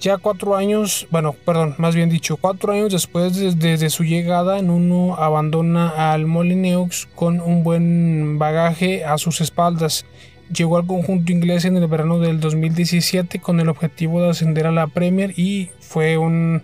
Ya 0.00 0.16
cuatro 0.16 0.56
años, 0.56 1.06
bueno, 1.10 1.34
perdón, 1.44 1.74
más 1.76 1.94
bien 1.94 2.08
dicho, 2.08 2.38
cuatro 2.38 2.72
años 2.72 2.90
después 2.90 3.36
desde 3.58 3.90
su 3.90 4.02
llegada, 4.02 4.62
Nuno 4.62 5.14
abandona 5.16 6.12
al 6.12 6.24
Molineux 6.24 7.06
con 7.14 7.38
un 7.40 7.62
buen 7.62 8.38
bagaje 8.38 9.04
a 9.04 9.18
sus 9.18 9.42
espaldas. 9.42 10.06
Llegó 10.50 10.78
al 10.78 10.86
conjunto 10.86 11.32
inglés 11.32 11.66
en 11.66 11.76
el 11.76 11.86
verano 11.86 12.18
del 12.18 12.40
2017 12.40 13.40
con 13.40 13.60
el 13.60 13.68
objetivo 13.68 14.22
de 14.22 14.30
ascender 14.30 14.66
a 14.66 14.72
la 14.72 14.86
Premier 14.86 15.38
y 15.38 15.68
fue 15.80 16.16
un 16.16 16.62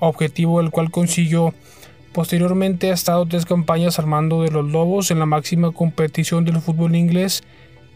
objetivo 0.00 0.60
el 0.60 0.70
cual 0.70 0.90
consiguió. 0.90 1.54
Posteriormente 2.12 2.90
ha 2.90 2.94
estado 2.94 3.26
tres 3.26 3.44
campañas 3.44 3.98
al 3.98 4.06
mando 4.06 4.42
de 4.42 4.50
los 4.50 4.64
Lobos 4.64 5.10
en 5.10 5.18
la 5.18 5.26
máxima 5.26 5.72
competición 5.72 6.44
del 6.44 6.60
fútbol 6.60 6.96
inglés. 6.96 7.42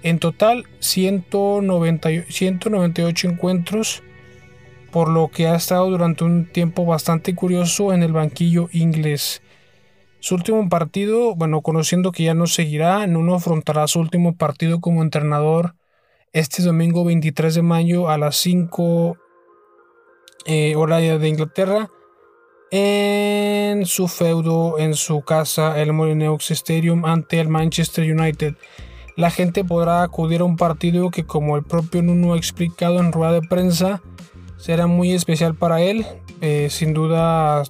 En 0.02 0.18
total 0.18 0.64
198 0.80 3.28
encuentros 3.28 4.02
por 4.90 5.08
lo 5.08 5.28
que 5.28 5.46
ha 5.46 5.54
estado 5.54 5.88
durante 5.88 6.24
un 6.24 6.46
tiempo 6.46 6.84
bastante 6.84 7.34
curioso 7.34 7.92
en 7.92 8.02
el 8.02 8.12
banquillo 8.12 8.68
inglés. 8.72 9.42
Su 10.18 10.34
último 10.34 10.68
partido, 10.68 11.34
bueno, 11.34 11.62
conociendo 11.62 12.12
que 12.12 12.24
ya 12.24 12.34
no 12.34 12.46
seguirá, 12.46 13.06
no 13.06 13.34
afrontará 13.34 13.86
su 13.86 14.00
último 14.00 14.34
partido 14.34 14.80
como 14.80 15.02
entrenador 15.02 15.74
este 16.32 16.62
domingo 16.62 17.04
23 17.04 17.54
de 17.54 17.62
mayo 17.62 18.08
a 18.08 18.18
las 18.18 18.36
5 18.36 19.16
eh, 20.44 20.74
de 20.76 21.28
Inglaterra 21.28 21.90
en 22.70 23.84
su 23.84 24.06
feudo 24.06 24.78
en 24.78 24.94
su 24.94 25.22
casa 25.22 25.80
el 25.80 25.92
Molineux 25.92 26.50
Stadium 26.50 27.04
ante 27.04 27.40
el 27.40 27.48
Manchester 27.48 28.10
United. 28.12 28.54
La 29.16 29.30
gente 29.30 29.64
podrá 29.64 30.02
acudir 30.02 30.40
a 30.40 30.44
un 30.44 30.56
partido 30.56 31.10
que 31.10 31.24
como 31.24 31.56
el 31.56 31.64
propio 31.64 32.02
Nuno 32.02 32.34
ha 32.34 32.36
explicado 32.36 33.00
en 33.00 33.12
rueda 33.12 33.32
de 33.32 33.42
prensa 33.42 34.00
será 34.56 34.86
muy 34.86 35.12
especial 35.12 35.54
para 35.54 35.80
él. 35.80 36.06
Eh, 36.40 36.68
sin 36.70 36.94
duda, 36.94 37.64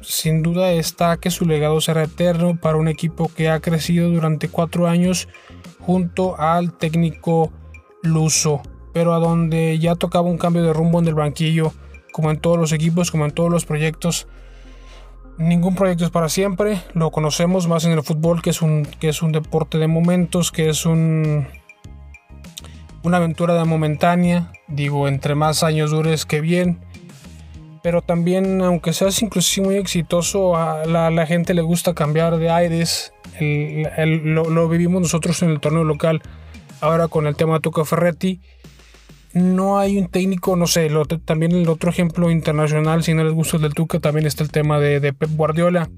sin 0.00 0.42
duda 0.42 0.72
está 0.72 1.18
que 1.18 1.30
su 1.30 1.44
legado 1.44 1.80
será 1.80 2.04
eterno 2.04 2.58
para 2.58 2.78
un 2.78 2.88
equipo 2.88 3.30
que 3.34 3.48
ha 3.48 3.60
crecido 3.60 4.10
durante 4.10 4.48
cuatro 4.48 4.86
años 4.86 5.28
junto 5.80 6.38
al 6.40 6.72
técnico 6.72 7.52
luso, 8.02 8.62
pero 8.92 9.14
a 9.14 9.18
donde 9.18 9.78
ya 9.78 9.94
tocaba 9.94 10.28
un 10.28 10.38
cambio 10.38 10.62
de 10.62 10.72
rumbo 10.72 10.98
en 10.98 11.08
el 11.08 11.14
banquillo, 11.14 11.72
como 12.16 12.30
en 12.30 12.38
todos 12.40 12.56
los 12.56 12.72
equipos, 12.72 13.10
como 13.10 13.26
en 13.26 13.30
todos 13.30 13.50
los 13.50 13.66
proyectos. 13.66 14.26
Ningún 15.36 15.74
proyecto 15.74 16.06
es 16.06 16.10
para 16.10 16.30
siempre, 16.30 16.80
lo 16.94 17.10
conocemos 17.10 17.68
más 17.68 17.84
en 17.84 17.92
el 17.92 18.02
fútbol, 18.02 18.40
que 18.40 18.48
es 18.48 18.62
un, 18.62 18.86
que 18.86 19.10
es 19.10 19.20
un 19.20 19.32
deporte 19.32 19.76
de 19.76 19.86
momentos, 19.86 20.50
que 20.50 20.70
es 20.70 20.86
un, 20.86 21.46
una 23.02 23.18
aventura 23.18 23.52
de 23.52 23.66
momentánea, 23.66 24.50
digo, 24.66 25.08
entre 25.08 25.34
más 25.34 25.62
años 25.62 25.90
dures 25.90 26.24
que 26.24 26.40
bien. 26.40 26.80
Pero 27.82 28.00
también, 28.00 28.62
aunque 28.62 28.94
seas 28.94 29.20
inclusive 29.20 29.66
muy 29.66 29.76
exitoso, 29.76 30.56
a 30.56 30.86
la, 30.86 31.26
gente 31.26 31.52
le 31.52 31.60
gusta 31.60 31.92
cambiar 31.92 32.38
de 32.38 32.48
aires. 32.48 33.12
lo, 33.38 34.68
vivimos 34.70 35.02
nosotros 35.02 35.42
en 35.42 35.50
el 35.50 35.60
torneo 35.60 35.84
local, 35.84 36.22
ahora 36.80 37.08
con 37.08 37.26
el 37.26 37.36
tema 37.36 37.56
de 37.56 37.60
Tuca 37.60 37.84
Ferretti. 37.84 38.40
No 39.36 39.78
hay 39.78 39.98
un 39.98 40.08
técnico, 40.08 40.56
no 40.56 40.66
sé, 40.66 40.90
también 41.24 41.52
el 41.52 41.68
otro 41.68 41.90
ejemplo 41.90 42.30
internacional, 42.30 43.04
si 43.04 43.14
no 43.14 43.22
les 43.22 43.32
gusta 43.32 43.56
el 43.56 43.62
del 43.62 43.74
Tuca, 43.74 44.00
también 44.00 44.26
está 44.26 44.42
el 44.42 44.50
tema 44.50 44.80
de, 44.80 45.00
de 45.00 45.12
Pep 45.12 45.30
Guardiola 45.34 45.88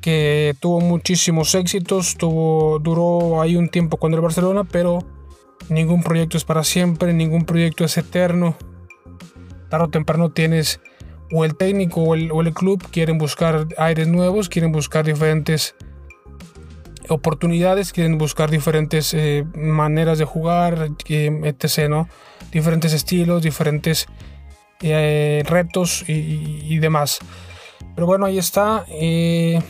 que 0.00 0.54
tuvo 0.58 0.80
muchísimos 0.80 1.54
éxitos, 1.54 2.16
tuvo, 2.16 2.80
duró 2.80 3.40
ahí 3.40 3.54
un 3.54 3.68
tiempo 3.68 3.98
con 3.98 4.12
el 4.12 4.20
Barcelona, 4.20 4.64
pero 4.64 4.98
Ningún 5.68 6.02
proyecto 6.02 6.36
es 6.36 6.44
para 6.44 6.64
siempre, 6.64 7.12
ningún 7.12 7.44
proyecto 7.44 7.84
es 7.84 7.96
eterno. 7.96 8.56
Tarde 9.68 9.84
o 9.84 9.88
temprano 9.88 10.30
tienes 10.30 10.80
o 11.30 11.44
el 11.44 11.56
técnico 11.56 12.02
o 12.02 12.14
el, 12.14 12.54
club 12.54 12.84
quieren 12.90 13.16
buscar 13.16 13.66
aires 13.78 14.06
nuevos, 14.08 14.48
quieren 14.48 14.72
buscar 14.72 15.06
diferentes 15.06 15.74
oportunidades, 17.08 17.92
quieren 17.92 18.18
buscar 18.18 18.50
diferentes 18.50 19.14
eh, 19.14 19.44
maneras 19.54 20.18
de 20.18 20.24
jugar, 20.24 20.90
etc. 21.08 21.88
¿no? 21.88 22.08
Diferentes 22.50 22.92
estilos, 22.92 23.42
diferentes 23.42 24.06
eh, 24.80 25.42
retos 25.46 26.04
y, 26.08 26.78
demás. 26.78 27.20
Pero 27.94 28.06
bueno, 28.06 28.26
ahí 28.26 28.38
está. 28.38 28.84
Eh, 28.88 29.60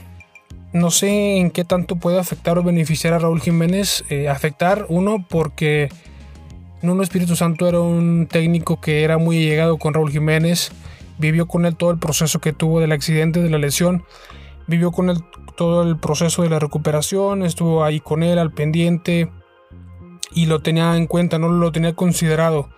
no 0.73 0.91
sé 0.91 1.37
en 1.37 1.51
qué 1.51 1.65
tanto 1.65 1.97
puede 1.97 2.19
afectar 2.19 2.59
o 2.59 2.63
beneficiar 2.63 3.13
a 3.13 3.19
Raúl 3.19 3.41
Jiménez. 3.41 4.05
Afectar, 4.29 4.87
uno, 4.89 5.27
porque 5.29 5.91
Nuno 6.83 7.03
Espíritu 7.03 7.37
Santo 7.37 7.69
era 7.69 7.81
un 7.81 8.27
técnico 8.27 8.81
que 8.81 9.05
era 9.05 9.19
muy 9.19 9.39
llegado 9.39 9.77
con 9.79 9.95
Raúl 9.95 10.11
Jiménez. 10.11 10.73
Vivió 11.19 11.47
con 11.47 11.67
él 11.67 11.77
todo 11.77 11.91
el 11.91 11.99
proceso 11.99 12.41
que 12.41 12.53
tuvo 12.53 12.81
del 12.81 12.93
accidente, 12.93 13.43
de 13.43 13.51
la 13.51 13.59
lesión. 13.59 14.05
Vivió 14.67 14.93
con 14.93 15.11
él 15.11 15.19
todo 15.57 15.83
el 15.83 15.99
proceso 15.99 16.43
de 16.43 16.51
la 16.51 16.59
recuperación. 16.59 17.43
Estuvo 17.43 17.85
ahí 17.85 18.01
con 18.01 18.23
él 18.23 18.39
al 18.39 18.53
pendiente. 18.53 19.31
Y 20.35 20.47
lo 20.47 20.61
tenía 20.61 20.97
en 20.97 21.07
cuenta, 21.07 21.39
no 21.39 21.49
lo 21.49 21.73
tenía 21.73 21.95
considerado. 21.95 22.71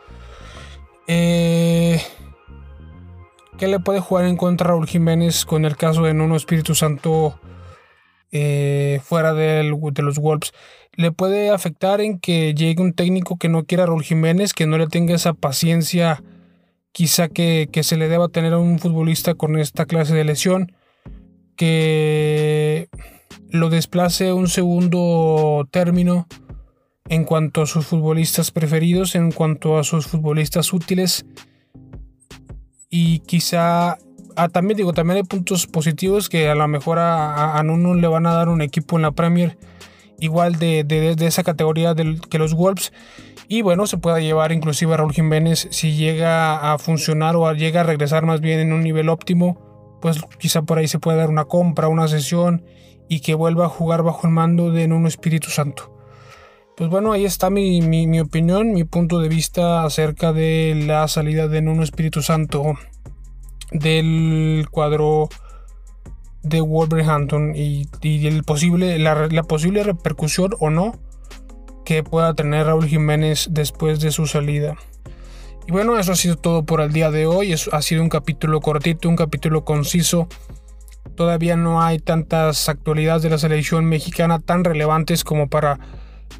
Eh, 1.07 2.03
¿Qué 3.59 3.69
le 3.69 3.79
puede 3.79 4.01
jugar 4.01 4.25
en 4.25 4.37
contra 4.37 4.69
Raúl 4.69 4.87
Jiménez 4.87 5.45
con 5.45 5.65
el 5.65 5.77
caso 5.77 6.03
de 6.03 6.15
Nuno 6.15 6.37
Espíritu 6.37 6.75
Santo? 6.75 7.39
Eh, 8.33 9.01
fuera 9.05 9.33
de 9.33 9.63
los 9.63 10.19
Wolves. 10.19 10.53
Le 10.95 11.13
puede 11.13 11.51
afectar 11.51 12.01
en 12.01 12.19
que 12.19 12.55
llegue 12.55 12.83
un 12.83 12.93
técnico 12.93 13.39
que 13.39 13.49
no 13.49 13.65
quiera 13.65 13.85
a 13.85 13.87
Raúl 13.87 14.03
Jiménez, 14.03 14.55
que 14.55 14.67
no 14.67 14.77
le 14.77 14.89
tenga 14.89 15.15
esa 15.15 15.35
paciencia 15.35 16.21
quizá 16.95 17.29
que, 17.29 17.69
se 17.83 17.97
le 17.97 18.09
deba 18.09 18.29
tener 18.29 18.53
a 18.53 18.59
un 18.59 18.79
futbolista 18.79 19.35
con 19.35 19.59
esta 19.59 19.85
clase 19.85 20.15
de 20.15 20.23
lesión, 20.23 20.73
que 21.57 22.89
lo 23.51 23.71
desplace 23.71 24.33
un 24.33 24.49
segundo 24.49 25.67
término 25.71 26.27
en 27.09 27.25
cuanto 27.25 27.63
a 27.63 27.67
sus 27.67 27.87
futbolistas 27.87 28.51
preferidos, 28.51 29.15
en 29.15 29.31
cuanto 29.31 29.79
a 29.79 29.85
sus 29.85 30.07
futbolistas 30.07 30.73
útiles 30.73 31.27
y 32.89 33.21
quizá 33.21 33.99
Ah, 34.37 34.49
también 34.49 34.77
digo, 34.77 34.93
también 34.93 35.19
hay 35.19 35.23
puntos 35.23 35.67
positivos 35.67 36.29
que 36.29 36.49
a 36.49 36.55
lo 36.57 36.67
mejor 36.67 36.99
a, 36.99 37.57
a, 37.57 37.63
Nuno 37.63 37.95
le 37.95 38.09
van 38.09 38.27
a 38.27 38.33
dar 38.33 38.49
un 38.49 38.63
equipo 38.63 38.97
en 38.97 39.03
la 39.03 39.13
Premier 39.13 39.57
igual 40.19 40.59
de, 40.59 40.83
de, 40.85 41.15
esa 41.27 41.45
categoría 41.45 41.95
que 41.95 42.39
los 42.39 42.55
Wolves. 42.55 42.93
Y 43.47 43.63
bueno, 43.63 43.87
se 43.87 43.99
pueda 43.99 44.21
llevar 44.21 44.53
inclusive 44.53 44.95
a 44.95 44.97
Raúl 44.97 45.13
Jiménez 45.13 45.69
si 45.71 45.95
llega 45.95 46.73
a 46.73 46.79
funcionar 46.79 47.37
o 47.37 47.53
llega 47.53 47.83
a 47.83 47.85
regresar 47.85 48.25
más 48.25 48.41
bien 48.41 48.59
en 48.59 48.73
un 48.73 48.83
nivel 48.83 49.09
óptimo. 49.09 49.74
Pues 50.05 50.21
quizá 50.39 50.61
por 50.61 50.77
ahí 50.77 50.87
se 50.87 50.99
pueda 50.99 51.17
dar 51.17 51.31
una 51.31 51.47
compra, 51.47 51.89
una 51.89 52.09
sesión 52.09 52.63
y 53.09 53.21
que 53.21 53.35
vuelva 53.35 53.65
a 53.65 53.71
jugar 53.71 54.03
bajo 54.03 54.27
el 54.27 54.35
mando 54.35 54.71
de 54.71 54.87
Nuno 54.87 55.09
Espíritu 55.09 55.49
Santo. 55.49 55.97
Pues 56.77 56.91
bueno, 56.91 57.13
ahí 57.13 57.25
está 57.25 57.49
mi, 57.49 57.81
mi, 57.81 58.07
mi 58.07 58.21
opinión, 58.21 58.73
mi 58.73 58.85
punto 58.85 59.19
de 59.19 59.31
vista 59.31 59.83
acerca 59.83 60.35
de 60.35 60.85
la 60.87 61.09
salida 61.09 61.49
de 61.49 61.63
Nuno 61.63 61.83
Espíritu 61.83 62.21
Santo 62.21 62.75
del 63.73 64.67
cuadro 64.71 65.31
de 66.43 66.61
Wolverhampton 66.61 67.55
y, 67.57 67.89
el 68.03 68.45
posible, 68.45 68.99
la, 68.99 69.43
posible 69.45 69.85
repercusión 69.85 70.51
o 70.61 70.69
no 70.69 70.99
que 71.87 72.03
pueda 72.03 72.35
tener 72.35 72.67
Raúl 72.67 72.89
Jiménez 72.89 73.49
después 73.53 74.01
de 74.01 74.11
su 74.11 74.27
salida. 74.27 74.77
Y 75.67 75.73
bueno, 75.73 75.99
eso 75.99 76.13
ha 76.13 76.17
sido 76.17 76.37
todo 76.37 76.65
por 76.65 76.81
el 76.81 76.93
día 76.93 77.11
de 77.11 77.27
hoy. 77.27 77.55
ha 77.55 77.83
sido 77.83 78.03
un 78.03 78.09
capítulo 78.09 78.61
cortito, 78.61 79.09
un 79.09 79.17
capítulo 79.17 79.65
conciso. 79.65 80.29
Todavía 81.17 81.57
no 81.57 81.83
hay 81.83 81.99
tantas 81.99 82.69
actualidades 82.69 83.23
de 83.23 83.31
la 83.31 83.39
selección 83.39 83.87
mexicana 83.87 84.41
tan 84.41 84.65
relevantes 84.65 85.25
como 85.25 85.49
para, 85.49 85.79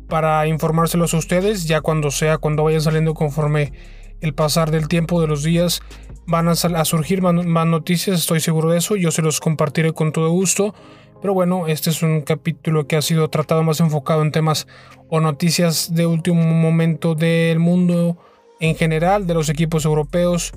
para 0.09 0.47
informárselos 0.47 1.15
a 1.15 1.19
ustedes. 1.19 1.67
Ya 1.67 1.81
cuando 1.81 2.11
sea, 2.11 2.37
cuando 2.37 2.65
vayan 2.65 2.83
saliendo 2.83 3.15
conforme 3.15 3.73
el 4.21 4.35
pasar 4.35 4.71
del 4.71 4.89
tiempo 4.89 5.21
de 5.21 5.27
los 5.27 5.43
días, 5.43 5.81
van 6.27 6.49
a, 6.49 6.55
surgir 6.55 7.23
más, 7.23 7.67
noticias, 7.67 8.19
estoy 8.21 8.41
seguro 8.41 8.71
de 8.71 8.79
eso, 8.79 8.97
yo 8.97 9.11
se 9.11 9.23
los 9.23 9.41
compartiré 9.41 9.93
con 9.93 10.13
todo 10.13 10.31
gusto. 10.31 10.75
Pero 11.21 11.33
bueno, 11.33 11.67
este 11.67 11.89
es 11.89 12.03
un 12.03 12.21
capítulo 12.21 12.87
que 12.87 12.97
ha 12.97 13.03
sido 13.03 13.29
tratado 13.29 13.63
más 13.63 13.81
enfocado 13.81 14.21
en 14.21 14.33
temas 14.33 14.67
o 15.09 15.21
noticias 15.21 15.95
de 15.95 16.07
último 16.07 16.43
momento 16.43 17.15
del 17.15 17.59
mundo 17.59 18.19
en 18.65 18.77
general, 18.77 19.27
de 19.27 19.35
los 19.35 19.49
equipos 19.49 19.85
europeos 19.85 20.53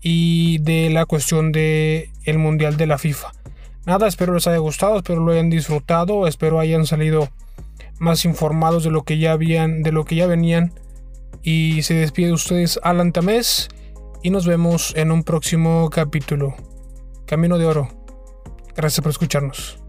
y 0.00 0.58
de 0.58 0.90
la 0.90 1.06
cuestión 1.06 1.52
de 1.52 2.10
el 2.24 2.38
mundial 2.38 2.76
de 2.76 2.86
la 2.86 2.98
FIFA. 2.98 3.32
Nada, 3.86 4.06
espero 4.06 4.34
les 4.34 4.46
haya 4.46 4.58
gustado, 4.58 4.96
espero 4.96 5.20
lo 5.20 5.32
hayan 5.32 5.50
disfrutado, 5.50 6.26
espero 6.26 6.58
hayan 6.58 6.86
salido 6.86 7.28
más 7.98 8.24
informados 8.24 8.84
de 8.84 8.90
lo 8.90 9.02
que 9.02 9.18
ya 9.18 9.32
habían, 9.32 9.82
de 9.82 9.92
lo 9.92 10.04
que 10.04 10.16
ya 10.16 10.26
venían. 10.26 10.72
Y 11.42 11.82
se 11.82 11.94
despide 11.94 12.28
de 12.28 12.32
ustedes 12.32 12.80
Alan 12.82 13.12
Tamés 13.12 13.68
y 14.22 14.30
nos 14.30 14.46
vemos 14.46 14.94
en 14.96 15.12
un 15.12 15.22
próximo 15.22 15.90
capítulo. 15.90 16.54
Camino 17.26 17.58
de 17.58 17.66
Oro. 17.66 17.88
Gracias 18.74 19.02
por 19.02 19.10
escucharnos. 19.10 19.83